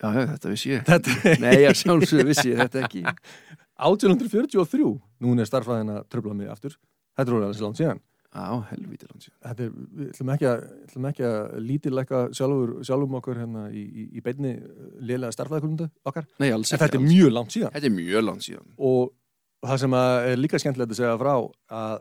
Já, 0.00 0.08
þetta 0.32 0.48
vissi 0.54 0.72
ég. 0.72 0.80
Þetta 0.88 1.36
Nei, 1.44 1.60
já, 1.60 1.70
sjálfsögðu 1.82 2.26
vissi 2.32 2.48
ég 2.54 2.64
þetta 2.64 2.86
ekki. 2.88 3.04
1843 3.84 4.96
Nún 5.24 5.44
er 5.44 5.48
starfræðin 5.52 5.92
að 5.98 6.08
tröfla 6.08 6.40
mig 6.40 6.48
aftur. 6.48 6.72
Þetta 7.18 7.28
er 7.28 7.36
orðið 7.36 7.48
alveg 7.50 7.64
langt 7.68 7.80
síðan 7.84 8.02
Já, 8.34 8.46
helvíti 8.72 9.06
langt 9.06 9.26
síðan. 9.28 9.36
Þetta 9.46 9.62
er, 9.64 9.74
við 9.94 10.06
ætlum 10.10 10.30
ekki 10.34 10.46
að, 10.50 10.62
ekki 11.10 11.26
að 11.28 11.36
lítilegka 11.62 12.22
sjálfur, 12.34 12.72
sjálfum 12.86 13.18
okkur 13.20 13.38
hérna 13.44 13.66
í, 13.70 13.84
í, 13.84 14.06
í 14.18 14.22
beinni 14.24 14.56
lélega 14.98 15.30
starfræðikundu 15.36 15.86
okkar. 16.10 16.26
Nei, 16.42 16.48
alls 16.50 16.72
en 16.72 16.76
ekki 16.78 16.84
þetta 16.88 16.98
er 16.98 17.04
mjög 17.04 17.30
langt 17.36 17.54
síðan. 17.54 17.76
Þetta 17.76 17.88
er 17.90 17.94
mjög 17.94 18.26
langt 18.26 18.46
síðan. 18.48 18.66
Og 18.90 19.14
það 19.62 19.80
sem 19.84 19.96
að 20.00 20.16
er 20.32 20.42
líka 20.42 20.60
skemmtilegt 20.62 20.96
að 20.96 21.00
segja 21.00 21.20
frá 21.22 21.32
að 21.78 21.96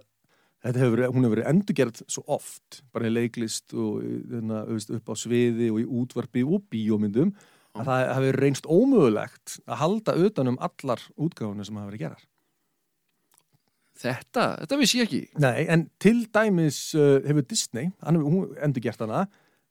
þetta 0.63 0.83
hefur, 0.83 1.03
hún 1.13 1.27
hefur 1.27 1.35
verið 1.35 1.49
endurgerð 1.53 2.03
svo 2.15 2.25
oft, 2.39 2.81
bara 2.95 3.09
í 3.09 3.13
leiklist 3.13 3.77
og 3.77 4.01
þú 4.01 4.73
veist, 4.73 4.93
upp 4.97 5.13
á 5.13 5.15
sviði 5.19 5.69
og 5.69 5.81
í 5.83 5.89
útvarpi 6.01 6.45
og 6.47 6.65
bíómyndum 6.73 7.33
að 7.73 7.89
það 7.89 8.03
hefur 8.11 8.39
reynst 8.41 8.69
ómögulegt 8.69 9.57
að 9.65 9.81
halda 9.81 10.15
utanum 10.27 10.59
allar 10.61 11.01
útgáfunum 11.13 11.65
sem 11.65 11.77
hafa 11.77 11.91
verið 11.91 12.07
gerar. 12.07 12.29
Þetta, 14.03 14.45
þetta 14.63 14.77
vissi 14.81 14.99
ég 14.99 15.07
ekki. 15.07 15.21
Nei, 15.39 15.63
en 15.71 15.87
til 16.03 16.25
dæmis 16.33 16.89
uh, 16.97 17.21
hefur 17.23 17.45
Disney, 17.47 17.91
hann 18.03 18.19
hefur 18.19 18.33
hún 18.33 18.57
endurgert 18.65 19.03
hana 19.03 19.23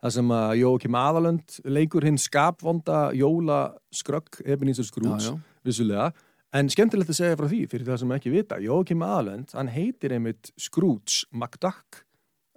það 0.02 0.14
sem 0.16 0.32
að 0.34 0.52
Jókim 0.58 0.98
Aðalönd 0.98 1.56
leikur 1.76 2.06
hinn 2.06 2.18
skapvonda 2.18 3.02
jólaskrögg 3.14 4.40
Ebenezer 4.42 4.86
Scrooge 4.88 5.36
vissulega, 5.66 6.08
en 6.56 6.70
skemmtilegt 6.72 7.12
að 7.12 7.20
segja 7.20 7.38
frá 7.38 7.46
því 7.46 7.60
fyrir 7.70 7.86
það 7.86 8.00
sem 8.02 8.14
ekki 8.16 8.32
vita, 8.34 8.58
Jókim 8.62 9.04
Aðalönd 9.06 9.54
hann 9.54 9.70
heitir 9.72 10.16
einmitt 10.16 10.50
Scrooge 10.58 11.28
McDuck 11.30 12.02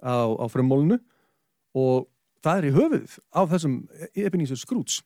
á, 0.02 0.26
á 0.26 0.44
frummólinu 0.50 0.98
og 1.76 2.08
það 2.42 2.58
er 2.58 2.66
í 2.66 2.74
höfuð 2.74 3.20
á 3.30 3.40
þessum 3.52 3.78
Ebenezer 4.16 4.58
Scrooge. 4.58 5.04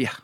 Já, 0.00 0.14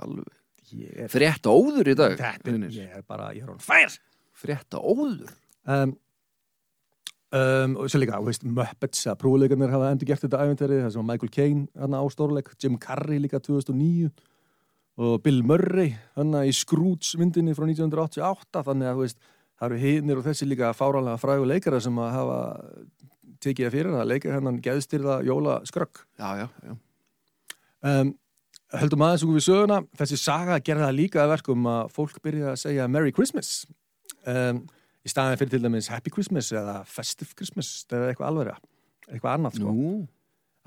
alveg. 0.00 0.36
Er, 0.70 1.08
Frétta 1.10 1.50
óður 1.50 1.88
í 1.90 1.96
dag 1.98 2.12
þetta 2.14 2.52
er, 2.52 2.64
ég 2.70 2.92
er 3.00 3.02
bara, 3.02 3.32
ég 3.34 3.42
er 3.42 3.48
hann 3.50 3.64
fær 3.64 3.96
Frétta 4.40 4.80
óður? 4.80 5.30
Um, 5.68 5.94
um, 7.36 7.76
og 7.76 7.90
svo 7.92 8.00
líka, 8.00 8.20
veist, 8.24 8.46
Muppets 8.46 9.04
að 9.10 9.18
prúleikarnir 9.22 9.72
hafa 9.72 9.92
endur 9.92 10.08
gert 10.08 10.24
þetta 10.24 10.42
æfintæri 10.44 10.80
það 10.80 10.94
sem 10.94 11.02
var 11.02 11.08
Michael 11.12 11.34
Caine 11.34 11.66
hann 11.80 11.96
á 11.96 12.02
stórleik, 12.12 12.52
Jim 12.60 12.78
Carrey 12.80 13.20
líka 13.22 13.42
2009 13.42 14.10
og 15.00 15.20
Bill 15.24 15.42
Murray 15.46 15.94
hann 16.16 16.34
í 16.42 16.54
Scrooge 16.56 17.20
myndinni 17.20 17.54
frá 17.56 17.66
1988 17.68 18.64
þannig 18.66 18.90
að 18.90 18.98
þú 18.98 19.06
veist, 19.06 19.20
það 19.60 19.68
eru 19.68 19.82
hinnir 19.84 20.20
og 20.20 20.26
þessi 20.26 20.48
líka 20.48 20.72
fáranlega 20.76 21.20
frægu 21.20 21.48
leikara 21.48 21.80
sem 21.84 22.00
að 22.00 22.16
hafa 22.16 22.40
tekið 23.40 23.66
það 23.66 23.76
fyrir 23.76 23.96
að 23.96 24.10
leika 24.10 24.34
hennan 24.36 24.62
geðstyrða 24.64 25.20
jóla 25.28 25.60
skrögg 25.68 26.02
Já, 26.20 26.28
já, 26.42 26.48
já. 26.64 26.74
Um, 27.80 28.12
höldum 28.76 29.02
aðeins 29.04 29.24
ykkur 29.24 29.38
við 29.38 29.46
söguna. 29.46 29.78
Þessi 29.98 30.18
saga 30.20 30.58
gerði 30.64 30.84
það 30.84 30.98
líka 30.98 31.22
að 31.22 31.32
verkum 31.32 31.68
að 31.70 31.92
fólk 31.96 32.18
byrja 32.24 32.50
að 32.52 32.58
segja 32.60 32.88
Merry 32.92 33.14
Christmas 33.16 33.62
um, 34.28 34.62
í 35.00 35.10
staðin 35.10 35.40
fyrir 35.40 35.54
til 35.54 35.62
dæmis 35.64 35.90
Happy 35.92 36.12
Christmas 36.12 36.50
eða 36.52 36.80
Festive 36.88 37.36
Christmas 37.36 37.72
eða 37.88 38.10
eitthvað 38.10 38.30
alveg 38.30 38.56
eitthvað 39.10 39.32
annað 39.34 39.58
sko. 39.58 39.74
Nú, 39.74 39.92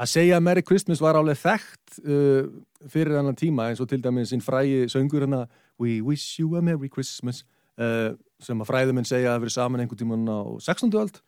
að 0.02 0.12
segja 0.14 0.40
Merry 0.44 0.64
Christmas 0.66 1.02
var 1.04 1.20
alveg 1.20 1.40
þekkt 1.42 2.00
uh, 2.04 2.48
fyrir 2.92 3.20
annan 3.20 3.38
tíma 3.40 3.70
eins 3.70 3.82
og 3.84 3.90
til 3.92 4.02
dæmis 4.04 4.34
sinn 4.34 4.44
frægi 4.44 4.88
söngur 4.92 5.28
hana 5.28 5.46
We 5.82 6.02
wish 6.06 6.40
you 6.40 6.56
a 6.58 6.62
Merry 6.62 6.90
Christmas 6.90 7.44
uh, 7.78 8.14
sem 8.44 8.62
að 8.62 8.70
fræðuminn 8.70 9.08
segja 9.08 9.36
að 9.36 9.46
vera 9.46 9.56
saman 9.56 9.84
einhvern 9.84 10.02
tíman 10.02 10.26
á 10.30 10.40
16. 10.66 10.94
öld 11.00 11.20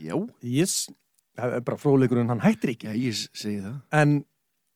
já, 0.00 0.14
yes, 0.46 0.88
það 1.38 1.56
er 1.58 1.64
bara 1.66 1.80
fróðleikurinn 1.80 2.30
hann 2.30 2.44
hættir 2.44 2.74
ekki 2.74 2.90
já, 2.90 2.94
ég 2.96 3.24
segi 3.32 3.58
það. 3.64 3.80
en 4.00 4.20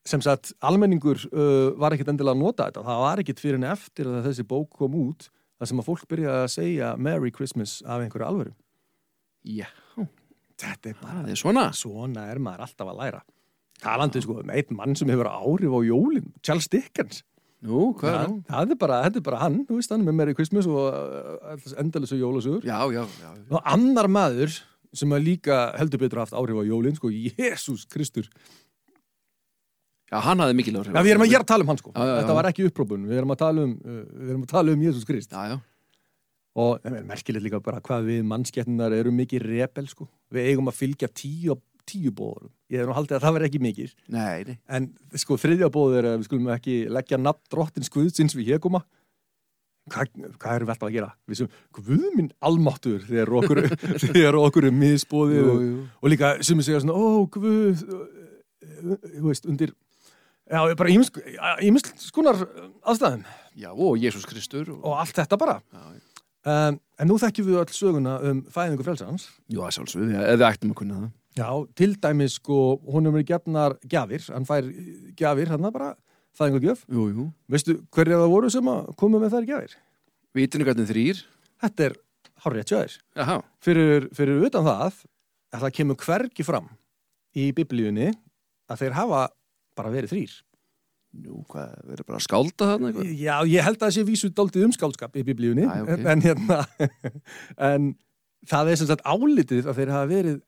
sem 0.05 0.21
sagt, 0.21 0.53
almenningur 0.61 1.23
uh, 1.31 1.73
var 1.81 1.95
ekkit 1.95 2.11
endilega 2.13 2.37
að 2.37 2.43
nota 2.43 2.69
þetta 2.69 2.85
það 2.89 3.05
var 3.07 3.23
ekkit 3.23 3.41
fyrir 3.41 3.61
en 3.61 3.71
eftir 3.71 4.11
að 4.11 4.27
þessi 4.29 4.47
bók 4.49 4.75
kom 4.81 4.97
út 5.01 5.31
það 5.65 5.71
sem 5.73 5.83
að 5.83 5.89
fólk 5.91 6.07
byrja 6.13 6.37
að 6.45 6.49
segja 6.55 6.93
Merry 7.01 7.33
Christmas 7.35 7.79
af 7.85 8.05
einhverju 8.05 8.29
alvöru 8.29 8.55
Já, 9.45 9.67
þetta 10.61 10.93
er 10.93 10.99
bara, 11.03 11.23
er 11.29 11.37
svona. 11.41 11.67
svona 11.77 12.29
er 12.33 12.39
maður 12.41 12.65
alltaf 12.69 12.91
að 12.93 13.01
læra 13.03 13.23
talandi 13.85 14.23
sko 14.25 14.39
um 14.41 14.53
einn 14.55 14.77
mann 14.79 14.95
sem 14.97 15.11
hefur 15.13 15.29
áhrif 15.29 15.73
á 15.75 15.81
jólin, 15.85 16.29
Charles 16.45 16.69
Dickens 16.73 17.25
Nú, 17.65 17.95
hvað 17.97 18.13
er 18.13 18.21
Já, 18.21 18.33
það? 18.51 18.73
er 18.75 18.79
bara, 18.81 18.97
þetta 19.07 19.21
er 19.21 19.25
bara 19.25 19.41
hann, 19.41 19.55
þú 19.65 19.79
veist 19.79 19.93
hann 19.95 20.03
með 20.05 20.17
Merry 20.21 20.35
Christmas 20.37 20.67
og 20.69 20.85
uh, 20.85 21.75
endalessu 21.81 22.19
jólasögur 22.21 22.65
Já, 22.69 22.77
já, 22.93 23.03
já. 23.23 23.31
og 23.49 23.61
annar 23.65 24.09
maður 24.13 24.53
sem 24.95 25.11
að 25.17 25.25
líka 25.27 25.57
heldur 25.81 26.03
betur 26.05 26.21
haft 26.23 26.37
áhrif 26.37 26.61
á 26.61 26.65
jólin 26.69 26.95
sko, 26.99 27.09
Jésús 27.11 27.87
Kristur 27.91 28.29
Já, 30.15 30.19
hann 30.23 30.43
hafði 30.45 30.57
mikil 30.61 30.77
áhrif. 30.79 30.95
Já, 30.95 31.03
við 31.03 31.15
erum 31.17 31.27
að 31.27 31.37
að 31.41 31.47
tala 31.51 31.67
um 31.67 31.71
hann 31.73 31.81
sko. 31.81 31.93
Já, 31.93 32.03
já, 32.07 32.15
þetta 32.21 32.39
var 32.39 32.49
ekki 32.51 32.67
upprópun, 32.71 33.07
við 33.11 33.21
erum 33.21 33.35
að 33.35 33.41
tala 33.45 33.65
um 33.67 33.77
uh, 33.83 34.01
við 34.15 34.33
erum 34.35 34.45
að 34.47 34.53
tala 34.55 34.75
um 34.75 34.85
Jésús 34.87 35.07
Krist. 35.09 35.35
Já, 35.35 35.55
já. 35.55 35.57
og 36.65 36.75
það 36.85 36.99
er 37.01 37.07
merkilegt 37.09 37.47
líka 37.49 37.63
bara 37.65 37.83
hvað 37.85 38.11
við 38.13 38.27
mannskettinar 38.31 38.95
erum 38.95 39.17
mikið 39.19 39.49
rebel 39.51 39.89
sko. 39.91 40.07
Við 40.35 40.53
eigum 40.53 40.71
að 40.71 40.79
fylgja 40.79 41.11
tíu, 41.11 41.59
tíu 41.89 42.15
bóðurum 42.15 42.55
ég 42.75 42.83
hef 42.83 42.91
nú 42.91 42.97
haldið 42.97 43.19
að 43.19 43.25
það 43.25 43.37
verði 43.37 43.49
ekki 43.51 43.63
mikið. 43.63 43.95
Nei, 44.15 44.45
nei. 44.49 44.59
en 44.77 44.91
sko 45.21 45.39
þriðja 45.41 45.71
bóð 45.75 45.97
er 46.01 46.11
að 46.11 46.21
við 46.21 46.29
skulum 46.29 46.53
ekki 46.55 46.77
leggja 46.93 47.21
nafn 47.21 47.51
drottins 47.53 47.93
guðsins 47.93 48.37
við 48.39 48.55
heguma 48.55 48.85
Hva, 49.93 50.07
hvað 50.41 50.55
erum 50.55 50.65
við 50.65 50.73
alltaf 50.73 50.87
að 50.89 50.95
gera? 50.95 51.11
Við 51.29 51.39
sem, 51.43 51.57
guð 51.77 52.05
minn 52.17 52.31
almáttur 52.49 53.03
þegar 53.05 53.33
okkur, 53.41 53.59
þegar 54.07 54.39
okkur 54.41 54.69
er 54.71 54.77
misbóðið 54.81 55.49
og, 55.53 55.67
og 56.01 56.09
líka 56.09 56.31
sem 56.41 56.57
við 56.57 56.71
segja 56.71 56.81
svona, 56.81 56.97
ó 56.97 57.21
uh, 57.21 57.83
þú 59.19 59.27
veist, 59.27 59.45
undir 59.51 59.75
já, 60.51 60.61
bara 60.77 60.91
ímins 61.65 61.89
skonar 62.05 62.39
aðstæðum 62.85 63.25
Já, 63.55 63.71
og 63.71 63.99
Jésús 64.03 64.25
Kristur. 64.27 64.67
Og... 64.75 64.81
og 64.85 64.97
allt 64.99 65.15
þetta 65.21 65.39
bara 65.39 65.59
Já, 65.73 65.83
já. 65.95 66.01
um, 66.51 66.79
en 66.99 67.09
nú 67.11 67.19
þekkjum 67.23 67.47
við 67.51 67.59
öll 67.63 67.75
söguna 67.77 68.17
um 68.31 68.41
fæðingu 68.55 68.87
frelsans 68.87 69.29
Jú, 69.49 69.61
það 69.61 69.69
er 69.69 69.77
sjálfsögðu, 69.79 70.17
eða 70.19 70.35
við 70.41 70.47
ættum 70.49 70.73
að 70.75 70.79
kunna 70.81 70.99
það. 71.01 71.11
já, 71.39 71.49
til 71.81 71.91
dæmis 72.03 72.37
sko, 72.41 72.59
hún 72.91 73.11
er 73.13 73.23
gefnar 73.29 73.77
gjafir, 73.91 74.27
hann 74.35 74.49
fær 74.49 74.69
gjafir 75.19 75.53
hann 75.55 75.69
bara, 75.75 75.93
fæðingu 76.39 76.65
gjöf 76.67 76.83
Jú, 76.91 77.07
jú. 77.15 77.27
veistu 77.51 77.79
hverja 77.95 78.19
það 78.25 78.33
voru 78.35 78.51
sem 78.51 78.71
að 78.75 78.91
koma 79.01 79.23
með 79.23 79.37
þær 79.39 79.49
gjafir? 79.53 79.77
Vitringarnir 80.35 80.89
þrýr. 80.91 81.21
Þetta 81.63 81.85
er 81.87 81.93
hárrétt 82.43 82.71
sjöðir 82.73 82.95
Jaha. 83.15 83.37
fyrir, 83.63 84.09
fyrir 84.19 84.43
utan 84.49 84.67
það 84.67 84.97
að 85.55 85.63
það 85.63 85.75
kemur 85.79 85.99
hvergi 86.03 86.45
fram 86.47 86.67
í 87.39 87.45
biblíunni 87.55 88.09
að 88.67 88.81
þeir 88.83 88.97
hafa 88.99 89.21
bara 89.79 89.93
verið 89.95 90.15
þrýr 90.15 90.35
Nú, 91.15 91.45
hvað, 91.47 91.75
verður 91.87 92.07
bara 92.09 92.19
að 92.19 92.25
skálda 92.27 92.67
þarna 92.73 92.89
eitthvað? 92.91 93.11
Já, 93.23 93.35
ég 93.47 93.63
held 93.63 93.77
að 93.77 93.85
það 93.85 93.93
sé 93.95 94.03
vísu 94.09 94.31
daldið 94.35 94.65
um 94.67 94.73
skáldskap 94.75 95.15
í 95.21 95.23
biblíunni 95.29 95.63
Æ, 95.63 95.75
ok. 95.85 96.09
en, 96.11 96.25
hérna 96.25 96.57
en 97.71 97.87
það 98.51 98.71
er 98.73 98.81
sem 98.81 98.89
sagt 98.91 99.05
álitið 99.07 99.69
að 99.71 99.79
þeir 99.79 99.93
hafa 99.95 100.09
verið 100.11 100.41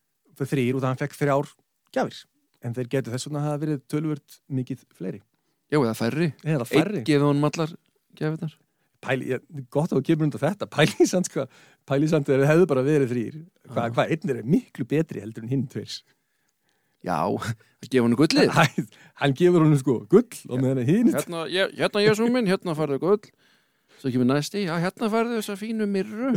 þrýr 0.42 0.75
og 0.75 0.83
það 0.83 0.88
hann 0.90 1.00
fekk 1.04 1.14
þrjár 1.21 1.52
gjafir 1.95 2.18
en 2.66 2.75
þeir 2.76 2.90
getur 2.97 3.14
þess 3.14 3.28
vegna 3.28 3.42
að 3.45 3.47
hafa 3.52 3.62
verið 3.62 3.83
tölvört 3.95 4.38
mikið 4.59 4.83
fleiri 4.99 5.23
Já, 5.71 5.78
eða 5.83 5.95
færri. 5.99 6.28
eða 6.42 6.59
Einn 6.66 6.71
færri 6.73 7.04
gefið 7.06 7.25
honum 7.28 7.47
allar 7.49 7.73
gefirnar. 8.18 8.59
Pæli, 9.06 9.26
ég, 9.37 9.42
gott 9.71 9.90
að 9.92 10.00
þú 10.00 10.04
kemur 10.09 10.26
undan 10.26 10.42
þetta 10.49 10.68
pælisand 10.76 11.30
sko, 11.30 11.47
pælisand 11.87 12.26
þeir 12.26 12.42
hefðu 12.50 12.68
bara 12.75 12.83
verið 12.87 13.14
þrýr 13.14 13.38
hvað 13.71 13.87
Já. 13.87 13.95
hva, 14.00 14.06
einn 14.11 14.35
er 14.35 14.42
miklu 14.50 14.87
betri 14.90 15.23
heldur 15.23 15.47
en 15.47 15.52
hinn 15.54 15.66
tveir 15.71 15.95
Já, 17.07 17.19
að 17.31 17.89
gefa 17.93 18.03
honum 18.05 18.19
gullið. 18.19 18.53
Hæ, 18.57 18.87
hann 19.23 19.35
gefur 19.39 19.63
honum 19.63 19.79
sko 19.81 19.99
gull 20.11 20.41
og 20.51 20.57
með 20.63 20.73
henni 20.73 20.87
hinn 20.91 21.13
Hérna, 21.15 21.45
ég, 21.53 21.75
hérna 21.79 22.03
Jésús 22.03 22.33
minn, 22.35 22.49
hérna 22.51 22.75
farðu 22.79 22.99
gull. 23.05 23.21
Svo 24.01 24.11
kemur 24.13 24.29
næsti, 24.29 24.65
já, 24.67 24.75
hérna 24.83 25.09
farðu 25.13 25.39
þessa 25.39 25.57
fínu 25.61 25.87
mirru. 25.89 26.35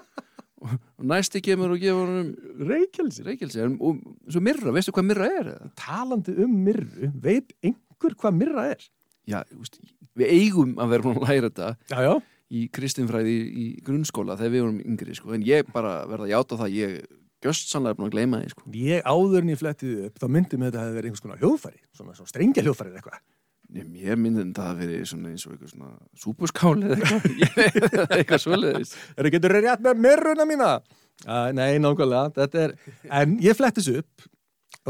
og 0.62 0.74
og 1.02 1.06
næsti 1.10 1.40
kemur 1.42 1.72
og 1.74 1.80
gefur 1.82 2.06
honum 2.12 2.28
reykjelsi 2.68 3.24
reykjelsi. 3.26 3.62
En- 3.64 3.78
Og 3.82 3.98
svo 4.30 4.42
mirra, 4.44 4.70
veistu 4.76 4.92
hvað 4.94 5.08
mirra 5.08 5.30
er? 5.40 5.48
eða? 5.56 5.70
talandi 5.80 6.36
um 6.44 6.52
mirru, 6.68 7.08
veit 7.24 7.56
einhver 7.64 8.14
hvað 8.20 8.36
mirra 8.38 8.68
er? 8.76 8.84
Já, 9.26 9.40
þú 9.50 9.64
veist, 9.64 9.80
við 10.18 10.30
eigum 10.36 10.76
að 10.82 10.92
vera 10.94 11.02
búin 11.08 11.18
að 11.22 11.28
læra 11.30 11.48
þetta 11.50 11.72
Já, 11.90 11.98
já 12.06 12.14
í 12.52 12.66
kristinfræði 12.68 13.32
í, 13.32 13.44
í 13.48 13.66
grunnskóla 13.86 14.34
þegar 14.36 14.50
við 14.52 14.60
vorum 14.66 14.80
yngri, 14.84 15.14
sko. 15.16 15.30
En 15.32 15.44
ég 15.46 15.70
bara 15.72 16.02
verða 16.10 16.26
að 16.26 16.32
játa 16.34 16.58
það, 16.60 16.74
ég 16.76 16.96
göst 17.42 17.70
sannlega 17.72 17.98
búin 17.98 18.08
að 18.08 18.16
gleyma 18.16 18.40
því, 18.42 18.54
sko. 18.54 18.64
Ég 18.78 19.06
áður 19.06 19.42
en 19.42 19.52
ég 19.52 19.60
flettið 19.60 20.02
upp, 20.08 20.18
þá 20.22 20.26
myndi 20.36 20.58
mig 20.58 20.70
þetta 20.70 20.78
að 20.78 20.82
það 20.82 20.88
hefði 20.88 20.98
verið 20.98 21.10
einhvers 21.10 21.24
konar 21.26 21.42
hljóðfæri, 21.42 21.80
svona, 21.98 22.16
svona 22.18 22.32
strengja 22.32 22.64
hljóðfæri 22.66 22.92
eða 22.92 23.00
eitthvað. 23.02 23.22
Ég, 23.72 24.18
myndi 24.20 24.42
þetta 24.42 24.66
að 24.68 24.82
verið 24.82 25.06
svona 25.08 25.30
eins 25.32 25.46
og 25.46 25.54
eitthvað 25.54 25.70
svona 25.72 25.92
súpuskáli 26.20 26.90
eða 26.90 26.98
eitthvað, 26.98 28.02
eitthvað 28.18 28.42
svoleiðis. 28.44 28.92
Það 29.16 29.30
getur 29.36 29.56
rétt 29.56 29.86
með 29.86 30.02
mirruna 30.04 30.46
mína? 30.48 30.74
Uh, 31.22 31.48
nei, 31.56 31.78
nákvæmlega, 31.80 32.34
þetta 32.36 32.62
er, 32.66 32.76
en 33.22 33.34
ég 33.40 33.56
flettis 33.56 33.88
upp, 33.92 34.26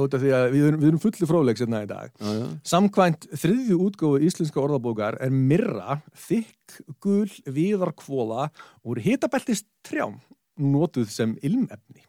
út 0.00 0.14
af 0.16 0.23
því 0.23 0.32
að 0.35 0.47
við 0.54 0.66
erum, 0.66 0.80
við 0.80 0.90
erum 0.90 1.02
fulli 1.02 1.28
fróðleik 1.28 1.61
sérna 1.61 1.82
í 1.85 1.88
dag. 1.90 2.12
Já, 2.16 2.30
já. 2.38 2.44
Samkvæmt 2.73 3.26
þriðju 3.42 3.80
útgóðu 3.87 4.23
íslenska 4.26 4.62
orðabókar 4.62 5.18
er 5.23 5.35
mirra 5.35 5.99
þykk, 6.26 6.78
gul, 7.04 7.28
viðarkvóla 7.59 8.49
úr 8.88 9.02
hitabeltist 9.04 9.68
trjám 9.87 10.16
notuð 10.59 11.12
sem 11.12 11.37
ilmefni. 11.44 12.02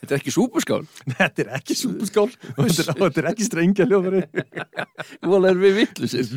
Þetta 0.00 0.14
er 0.14 0.18
ekki 0.18 0.32
súpuskál. 0.34 0.82
Þetta 1.06 1.44
er 1.44 1.54
ekki 1.58 1.76
súpuskál 1.76 2.28
og 2.56 2.68
þetta 2.72 3.22
er, 3.22 3.30
ekki 3.32 3.46
strengja 3.46 3.86
hljóðfæri. 3.88 4.22
Vola 5.30 5.52
er 5.52 5.60
við 5.60 5.80
vittlusir. 5.82 6.30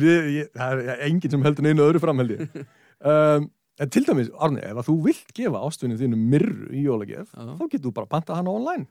Það 0.54 0.82
er 0.84 1.04
enginn 1.08 1.36
sem 1.36 1.46
heldur 1.46 1.66
neina 1.66 1.86
öðru 1.86 2.02
framhaldi 2.02 2.40
um, 2.44 3.46
en 3.82 3.90
til 3.90 4.04
dæmis, 4.06 4.28
Arni, 4.38 4.60
ef 4.62 4.76
að 4.78 4.88
þú 4.88 4.98
vilt 5.08 5.32
gefa 5.34 5.62
ástvinni 5.66 5.98
þínu 5.98 6.18
mirru 6.18 6.68
í 6.70 6.84
jólagjöf 6.84 7.32
þá 7.34 7.64
getur 7.64 7.88
þú 7.88 7.94
bara 7.96 8.10
pantað 8.12 8.38
hana 8.38 8.54
online 8.54 8.86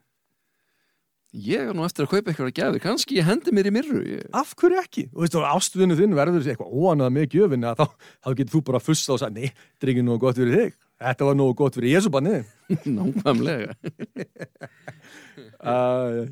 Ég 1.33 1.65
er 1.65 1.73
nú 1.73 1.81
eftir 1.81 2.05
að 2.05 2.11
kaupa 2.11 2.29
eitthvað 2.29 2.49
að 2.51 2.57
gefi. 2.59 2.79
Kannski 2.83 3.15
ég 3.17 3.25
hendi 3.25 3.49
mér 3.57 3.65
í 3.65 3.71
mirru. 3.73 4.01
Ég... 4.05 4.25
af 4.37 4.51
hverju 4.53 4.77
ekki? 4.77 5.07
og 5.15 5.23
veistu, 5.23 5.41
ástvinni 5.41 5.95
þínu 5.97 6.17
verður 6.19 6.45
eitthvað 6.45 6.75
óanað 6.77 7.15
með 7.15 7.25
gjöfin 7.33 7.65
þá, 7.73 7.87
þá 8.21 8.29
getur 8.37 8.51
þú 8.53 8.61
bara 8.67 8.81
að 8.81 8.85
fussa 8.85 9.15
og 9.15 9.21
sagði 9.23 9.41
nei, 9.41 9.55
þetta 9.73 9.87
er 9.87 9.93
ekki 9.95 10.03
nógu 10.05 10.21
gott 10.21 10.37
fyrir 10.37 10.59
þig 10.59 10.75
þetta 11.03 11.27
var 11.29 11.37
nógu 11.39 11.55
gott 11.59 11.77
fyrir 11.77 11.95
Jesúbanni 11.97 12.39
Nákvæmlega. 12.97 13.75
uh, 15.73 16.23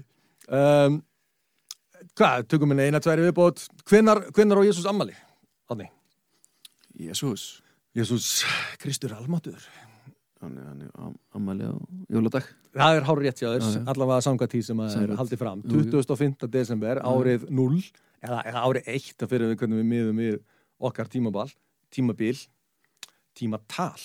um, 0.47 0.99
hvað, 2.17 2.47
tökum 2.51 2.73
við 2.75 2.87
eina, 2.87 3.01
tværi 3.03 3.27
viðbót 3.27 3.65
hvenar 3.89 4.23
á 4.59 4.67
Jésús 4.67 4.87
ammali? 4.89 5.15
Arni, 5.71 5.87
Jésús. 6.99 7.61
Jésús 7.95 8.43
Kristur 8.79 9.11
almatur 9.17 9.59
Hann 10.41 10.55
er, 10.57 10.63
hann 10.65 10.79
er 10.81 10.91
am- 10.97 11.17
ammæli 11.37 11.67
á 11.69 11.73
jóladag. 12.09 12.47
Það 12.73 12.95
er 12.97 13.03
hár 13.05 13.19
rétt 13.21 13.37
þess, 13.37 13.75
Já, 13.75 13.77
já. 13.77 13.83
allavega 13.91 14.23
samkvæmt 14.25 14.53
því 14.55 14.61
sem 14.65 14.79
að 14.81 14.95
er 15.03 15.11
haldið 15.19 15.37
fram. 15.37 15.59
Jú, 15.69 15.81
jú. 15.83 15.91
25. 16.01 16.47
desember, 16.49 16.97
árið 17.05 17.43
0, 17.53 17.77
eða, 18.25 18.39
eða 18.49 18.63
árið 18.65 18.89
1, 18.89 19.11
að 19.21 19.29
fyrir 19.35 19.51
við 19.51 19.59
hvernig 19.61 19.81
við 19.83 19.87
miðum 19.91 20.21
við 20.23 20.39
okkar 20.89 21.11
tímabal, 21.13 21.45
tímabil, 21.93 22.33
tímatal. 23.37 24.01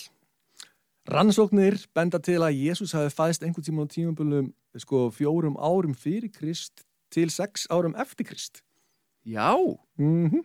Rannsóknir 1.07 1.79
benda 1.95 2.19
til 2.19 2.41
að 2.43 2.57
Jésús 2.59 2.91
hafi 2.95 3.13
fæðist 3.15 3.45
einhvern 3.45 3.63
tíma 3.63 3.85
á 3.87 3.93
tímabilum 3.93 4.51
sko, 4.75 5.07
fjórum 5.15 5.55
árum 5.55 5.95
fyrir 5.95 6.31
Krist 6.33 6.83
til 7.13 7.29
sex 7.31 7.67
árum 7.71 7.95
eftir 7.95 8.27
Krist. 8.27 8.63
Já. 9.23 9.55
Mm 9.99 10.43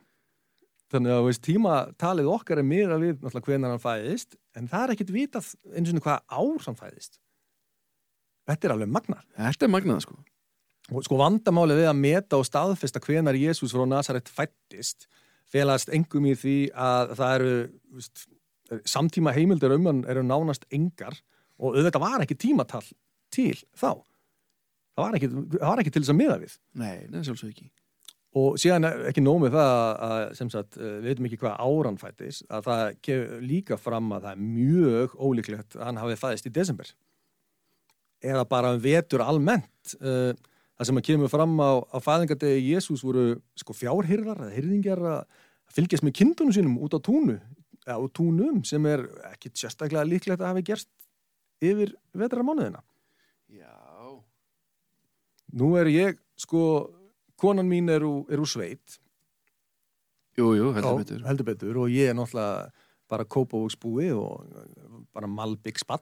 Þannig 0.92 1.14
að 1.14 1.22
veist, 1.24 1.40
tímatalið 1.46 2.26
okkar 2.28 2.60
er 2.60 2.66
miða 2.68 2.98
við 3.00 3.14
náttúrulega 3.22 3.48
hvenar 3.48 3.70
hann 3.72 3.80
fæðist, 3.80 4.34
en 4.58 4.66
það 4.68 4.82
er 4.84 4.90
ekkit 4.92 5.12
vitað 5.14 5.46
eins 5.72 5.88
og 5.88 6.02
hvað 6.04 6.18
ár 6.28 6.66
hann 6.66 6.76
fæðist. 6.76 7.16
Þetta 8.50 8.68
er 8.68 8.74
alveg 8.74 8.90
magnar. 8.92 9.22
Þetta 9.38 9.66
er 9.66 9.72
magnað, 9.72 10.02
sko. 10.04 10.18
Og 10.92 11.06
sko 11.06 11.16
vandamálið 11.16 11.80
við 11.80 11.88
að 11.88 12.02
meta 12.02 12.40
og 12.42 12.44
staðfesta 12.44 13.00
hvenar 13.00 13.38
Jésús 13.40 13.72
frá 13.72 13.86
Nazaret 13.88 14.28
fættist 14.28 15.06
felast 15.52 15.92
engum 15.94 16.26
í 16.28 16.34
því 16.36 16.56
að 16.76 17.14
það 17.16 17.34
eru 17.38 17.56
veist, 17.96 18.26
samtíma 18.88 19.34
heimildir 19.36 19.74
um 19.76 19.90
hann 19.90 20.02
eru 20.08 20.24
nánast 20.26 20.66
engar 20.72 21.18
og 21.58 21.76
auðvitað 21.76 22.04
var 22.04 22.24
ekki 22.24 22.38
tímatal 22.46 22.82
til 23.32 23.54
þá. 23.76 24.02
Það 24.92 25.04
var 25.04 25.16
ekki, 25.18 25.30
það 25.54 25.68
var 25.68 25.82
ekki 25.82 25.94
til 25.94 26.02
þess 26.02 26.12
að 26.12 26.20
miða 26.20 26.40
við. 26.42 26.58
Nei, 26.82 26.96
það 27.06 27.20
er 27.20 27.28
sjálfsög 27.28 27.54
ekki. 27.54 27.70
og 28.32 28.54
síðan 28.56 28.88
ekki 29.10 29.20
nóg 29.20 29.42
með 29.42 29.56
það 29.58 29.78
að 30.08 30.22
sem 30.38 30.50
sagt, 30.52 30.76
eh, 30.80 30.98
við 31.04 31.08
veitum 31.10 31.26
ekki 31.28 31.40
hvað 31.42 31.58
áran 31.68 31.98
fættis 32.00 32.42
að 32.48 32.68
það 32.68 32.84
kemur 33.04 33.42
líka 33.44 33.76
fram 33.76 34.12
að 34.16 34.22
það 34.26 34.32
er 34.32 34.44
mjög 34.44 35.16
ólíklegt 35.20 35.76
að 35.76 35.84
hann 35.84 36.00
hafi 36.00 36.16
fæðist 36.16 36.48
í 36.48 36.52
desember 36.56 36.94
eða 38.22 38.46
bara 38.48 38.70
um 38.72 38.80
vetur 38.80 39.20
almennt 39.20 39.72
Eh, 40.00 40.32
það 40.78 40.88
sem 40.88 41.00
að 41.00 41.06
kemur 41.08 41.30
fram 41.30 41.56
á, 41.58 41.70
á 41.82 41.98
fæðingadegi 42.02 42.72
Jésús 42.72 43.02
voru 43.04 43.26
sko 43.58 43.74
fjárhyrðar 43.76 44.46
eða 44.46 44.56
hyrðingjar 44.56 45.02
að 45.12 45.40
fylgjast 45.72 46.06
með 46.06 46.16
kindunum 46.20 46.54
sínum 46.54 46.78
út 46.82 46.94
á 46.96 46.98
túnu 47.02 47.38
eða 47.86 47.98
á 47.98 48.06
túnum 48.14 48.62
sem 48.66 48.86
er 48.86 49.04
ekki 49.32 49.52
sérstaklega 49.54 50.06
líklegt 50.06 50.40
að 50.40 50.52
hafi 50.52 50.64
gerst 50.70 50.90
yfir 51.62 51.94
vetramánuðina 52.18 52.82
Já. 53.52 53.76
Nú 55.52 55.74
er 55.76 55.90
ég, 55.92 56.20
sko, 56.40 56.62
konan 57.36 57.68
mín 57.68 57.90
er, 57.92 58.04
úr, 58.06 58.46
sveit. 58.48 58.96
Jú, 60.38 60.54
jú, 60.56 60.70
heldur 60.72 60.94
Já, 60.94 61.02
betur. 61.02 61.26
heldur 61.28 61.48
betur. 61.50 61.80
Og 61.82 61.92
ég 61.92 62.08
er 62.08 62.16
náttúrulega 62.16 62.70
bara 63.12 63.26
kópavóksbúi 63.28 64.08
og 64.16 64.46
bara 65.12 65.28
malbygg 65.28 65.82
spann 65.82 66.00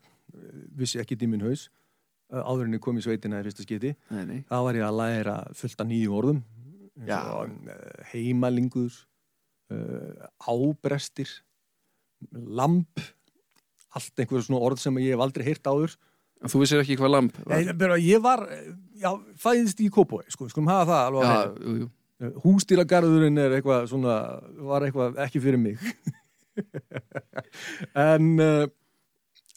vissi 0.78 1.00
ekki 1.02 1.18
minn 1.26 1.42
haus 1.42 1.66
áður 2.30 2.68
en 2.68 2.76
ég 2.76 2.82
kom 2.84 2.98
í 3.00 3.02
sveitina 3.02 3.40
í 3.40 3.46
fyrsta 3.48 3.64
skiti 3.66 3.90
þá 4.46 4.56
var 4.62 4.78
ég 4.78 4.86
að 4.86 4.98
læra 5.00 5.36
fullt 5.58 5.82
af 5.82 5.88
nýju 5.90 6.12
orðum. 6.14 6.44
Já. 7.08 7.18
og, 7.34 7.56
heimalingur 8.12 8.94
ábrestir 10.38 11.32
lamp 12.60 13.02
allt 13.96 14.22
einhver 14.22 14.44
svona 14.46 14.60
orð 14.68 14.78
sem 14.82 14.98
ég 15.02 15.14
hef 15.16 15.22
aldrei 15.24 15.46
heyrt 15.50 15.66
áður 15.70 15.96
En 16.40 16.48
Þú 16.48 16.62
vissir 16.62 16.80
ekki 16.80 16.94
hvað 16.96 17.10
lamp 17.12 17.34
var? 17.44 17.58
ég, 17.60 17.74
bara, 17.76 17.96
ég 18.00 18.20
var, 18.24 18.40
já, 18.96 19.10
fæðist 19.42 19.82
í 19.84 19.90
kópavói 19.92 20.24
sko, 20.32 20.46
skulum 20.48 20.70
hafa 20.72 20.86
það 20.88 21.02
alveg 21.10 21.26
Já, 21.26 21.34
jú, 21.66 21.72
jú. 21.82 21.88
hústýragarðurinn 22.46 23.36
er 23.42 23.56
eitthvað 23.58 23.90
svona, 23.90 24.14
var 24.70 24.86
eitthvað 24.86 25.18
ekki 25.26 25.42
fyrir 25.44 25.60
mig 25.60 25.82
en 28.08 28.30
uh, 28.40 28.64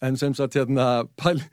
en 0.03 0.17
sem 0.19 0.33
sagt 0.35 0.57
hérna 0.59 1.05
pæli, 1.19 1.43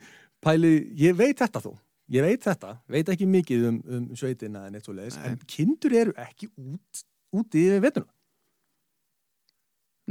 pæli, 0.43 0.71
ég 0.99 1.15
veit 1.19 1.39
þetta 1.39 1.61
þó 1.63 1.71
ég 2.11 2.25
veit 2.27 2.43
þetta, 2.43 2.73
veit 2.91 3.07
ekki 3.13 3.23
mikið 3.31 3.61
um, 3.69 3.77
um 3.87 4.07
sveitina 4.19 4.65
en 4.67 4.75
eitt 4.75 4.83
svo 4.87 4.95
leiðis, 4.97 5.15
Nei. 5.21 5.29
en 5.31 5.37
kindur 5.47 5.93
eru 5.95 6.11
ekki 6.19 6.49
út, 6.59 7.03
úti 7.39 7.63
í 7.69 7.77
vetuna 7.83 8.09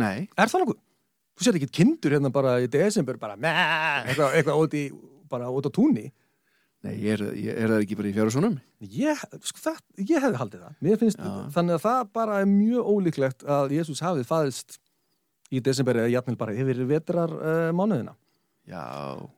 Nei, 0.01 0.31
er 0.33 0.49
það 0.49 0.63
nokkuð? 0.65 0.81
Þú 1.41 1.47
sér 1.47 1.57
ekki 1.57 1.71
kindur 1.73 2.13
hérna 2.13 2.29
bara 2.29 2.59
í 2.61 2.67
desember 2.69 3.17
bara 3.17 3.33
mæ, 3.41 3.49
eitthvað, 3.49 4.35
eitthvað 4.37 4.59
úti 4.61 4.83
bara 5.31 5.49
út 5.49 5.65
á 5.65 5.73
túnni 5.73 6.11
nei, 6.85 6.95
ég 7.01 7.15
er, 7.15 7.23
ég 7.33 7.57
er 7.57 7.73
það 7.73 7.85
ekki 7.87 7.97
bara 7.97 8.11
í 8.11 8.15
fjárhúsunum? 8.17 8.59
Ég, 8.85 9.23
sko, 9.49 9.63
það, 9.65 9.79
ég 10.01 10.25
hefði 10.25 10.41
haldið 10.41 10.67
það. 10.67 10.75
Mér 10.85 11.01
finnst, 11.01 11.21
Já. 11.21 11.33
þannig 11.57 11.77
að 11.77 11.85
það 11.87 12.03
bara 12.21 12.41
er 12.43 12.51
mjög 12.51 12.91
ólíklegt 12.93 13.45
að 13.57 13.75
Jésús 13.77 14.03
hafið 14.05 14.29
fæðist 14.29 14.77
í 15.51 15.63
desember 15.65 16.01
eða 16.01 16.13
jafnvel 16.15 16.37
bara 16.41 16.57
yfir 16.57 16.83
vetrar 16.89 17.33
uh, 17.37 17.71
mánuðina. 17.77 18.15
Já, 18.71 18.85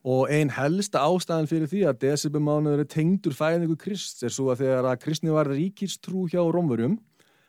Og 0.05 0.27
ein 0.35 0.51
helsta 0.53 1.07
ástæðan 1.07 1.49
fyrir 1.49 1.71
því 1.71 1.85
að 1.89 2.01
desember 2.03 2.43
mánuður 2.43 2.83
er 2.83 2.91
tengdur 2.91 3.37
fæðingu 3.39 3.79
Krist 3.81 4.27
er 4.27 4.35
svo 4.35 4.51
að 4.53 4.65
þegar 4.67 4.91
að 4.91 4.99
kristni 5.07 5.33
var 5.33 5.49
ríkistrú 5.49 6.27
hjá 6.29 6.43
Rómverjum, 6.43 6.99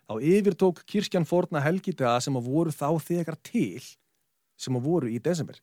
þá 0.07 0.13
yfirtók 0.21 0.83
kirkjan 0.87 1.27
forna 1.27 1.63
helgitaða 1.65 2.21
sem 2.23 2.37
að 2.39 2.47
voru 2.53 2.71
þá 2.71 2.87
þegar 3.03 3.39
til, 3.43 3.81
sem 4.59 4.75
að 4.77 4.85
voru 4.87 5.11
í 5.11 5.19
desember. 5.23 5.59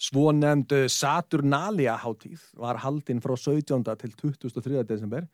Svo 0.00 0.32
nefnd 0.34 0.72
Saturnalia 0.90 1.96
hátíð 2.02 2.42
var 2.58 2.80
haldinn 2.82 3.22
frá 3.22 3.36
17. 3.36 3.84
til 4.00 4.14
23. 4.18 4.82
desember 4.88 5.26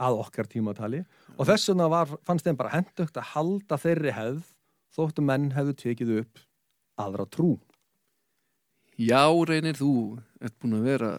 að 0.00 0.18
okkar 0.22 0.48
tímatali 0.50 1.02
og 1.36 1.46
þess 1.46 1.70
vegna 1.70 1.88
var, 1.90 2.10
fannst 2.26 2.46
þeim 2.46 2.58
bara 2.58 2.72
hendugt 2.74 3.18
að 3.18 3.30
halda 3.34 3.78
þeirri 3.78 4.14
hefð 4.14 4.48
þóttu 4.94 5.22
menn 5.26 5.52
hefðu 5.54 5.74
tekið 5.82 6.16
upp 6.22 6.42
aðra 7.02 7.26
trú. 7.26 7.58
já, 8.98 9.26
reynir 9.46 9.74
þú 9.74 10.18
ert 10.40 10.54
búin 10.62 10.78
að 10.78 10.84
vera 10.86 11.12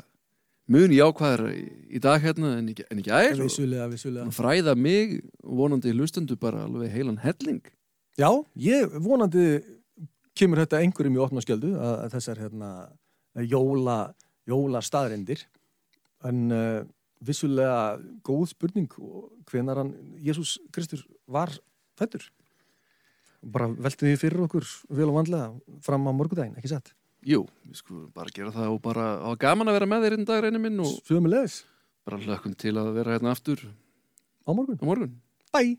mun 0.71 0.93
jákvæðar 0.95 1.43
í, 1.51 1.99
dag 2.01 2.23
hérna 2.23 2.55
en 2.59 2.69
ekki, 2.71 2.85
en 2.89 3.01
ekki 3.01 3.11
ær 3.13 3.35
og 3.35 3.49
Vissulega, 3.49 3.87
vissulega. 3.91 4.27
að 4.27 4.37
fræða 4.39 4.75
mig 4.79 5.17
og 5.43 5.57
vonandi 5.59 5.91
hlustendur 5.93 6.39
bara 6.41 6.63
alveg 6.65 6.93
heilan 6.95 7.19
helling. 7.21 7.61
Já, 8.17 8.31
ég 8.55 8.95
vonandi 9.03 9.59
kemur 10.37 10.61
þetta 10.63 10.81
einhverjum 10.83 11.17
í 11.17 11.23
opna 11.23 11.43
skjöldu 11.43 11.73
að, 11.79 12.05
þessar 12.15 12.41
hérna, 12.43 12.71
jóla, 13.47 13.99
jóla 14.49 14.81
staðrendir 14.85 15.45
en 16.25 16.41
uh, 16.53 16.81
vissulega 17.25 17.97
góð 18.25 18.49
spurning 18.51 18.97
hvenar 19.49 19.83
hann 19.83 19.93
Jésús 20.23 20.57
Kristur 20.75 21.05
var 21.31 21.53
fættur 21.99 22.27
bara 23.45 23.69
veltum 23.69 24.09
við 24.09 24.21
fyrir 24.23 24.43
okkur 24.45 24.65
vel 24.97 25.09
og 25.11 25.19
vandlega 25.19 25.79
fram 25.85 26.07
á 26.09 26.11
morgudaginn, 26.17 26.55
ekki 26.57 26.71
satt? 26.71 26.91
Jú, 27.25 27.43
við 27.65 27.79
skulum 27.81 28.09
bara 28.13 28.33
gera 28.33 28.53
það 28.53 28.73
og 28.73 28.81
bara 28.85 29.05
hafa 29.23 29.41
gaman 29.41 29.71
að 29.71 29.79
vera 29.79 29.89
með 29.89 30.05
þér 30.05 30.17
einn 30.17 30.27
dag 30.29 30.43
reynir 30.45 30.61
minn 30.61 30.83
og 30.85 30.93
bara 32.05 32.21
hlökkum 32.21 32.53
til 32.57 32.75
að 32.77 32.91
vera 32.99 33.15
hérna 33.15 33.33
aftur 33.33 33.61
á 34.45 34.49
morgun. 34.53 34.77
á 34.77 34.85
morgun. 34.85 35.13
Bye! 35.53 35.77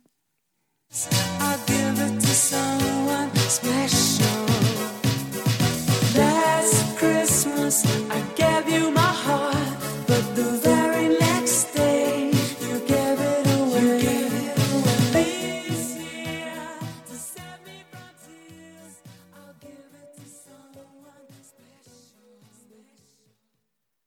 Christmas 6.98 7.84
I 8.10 8.20
guess. 8.36 8.55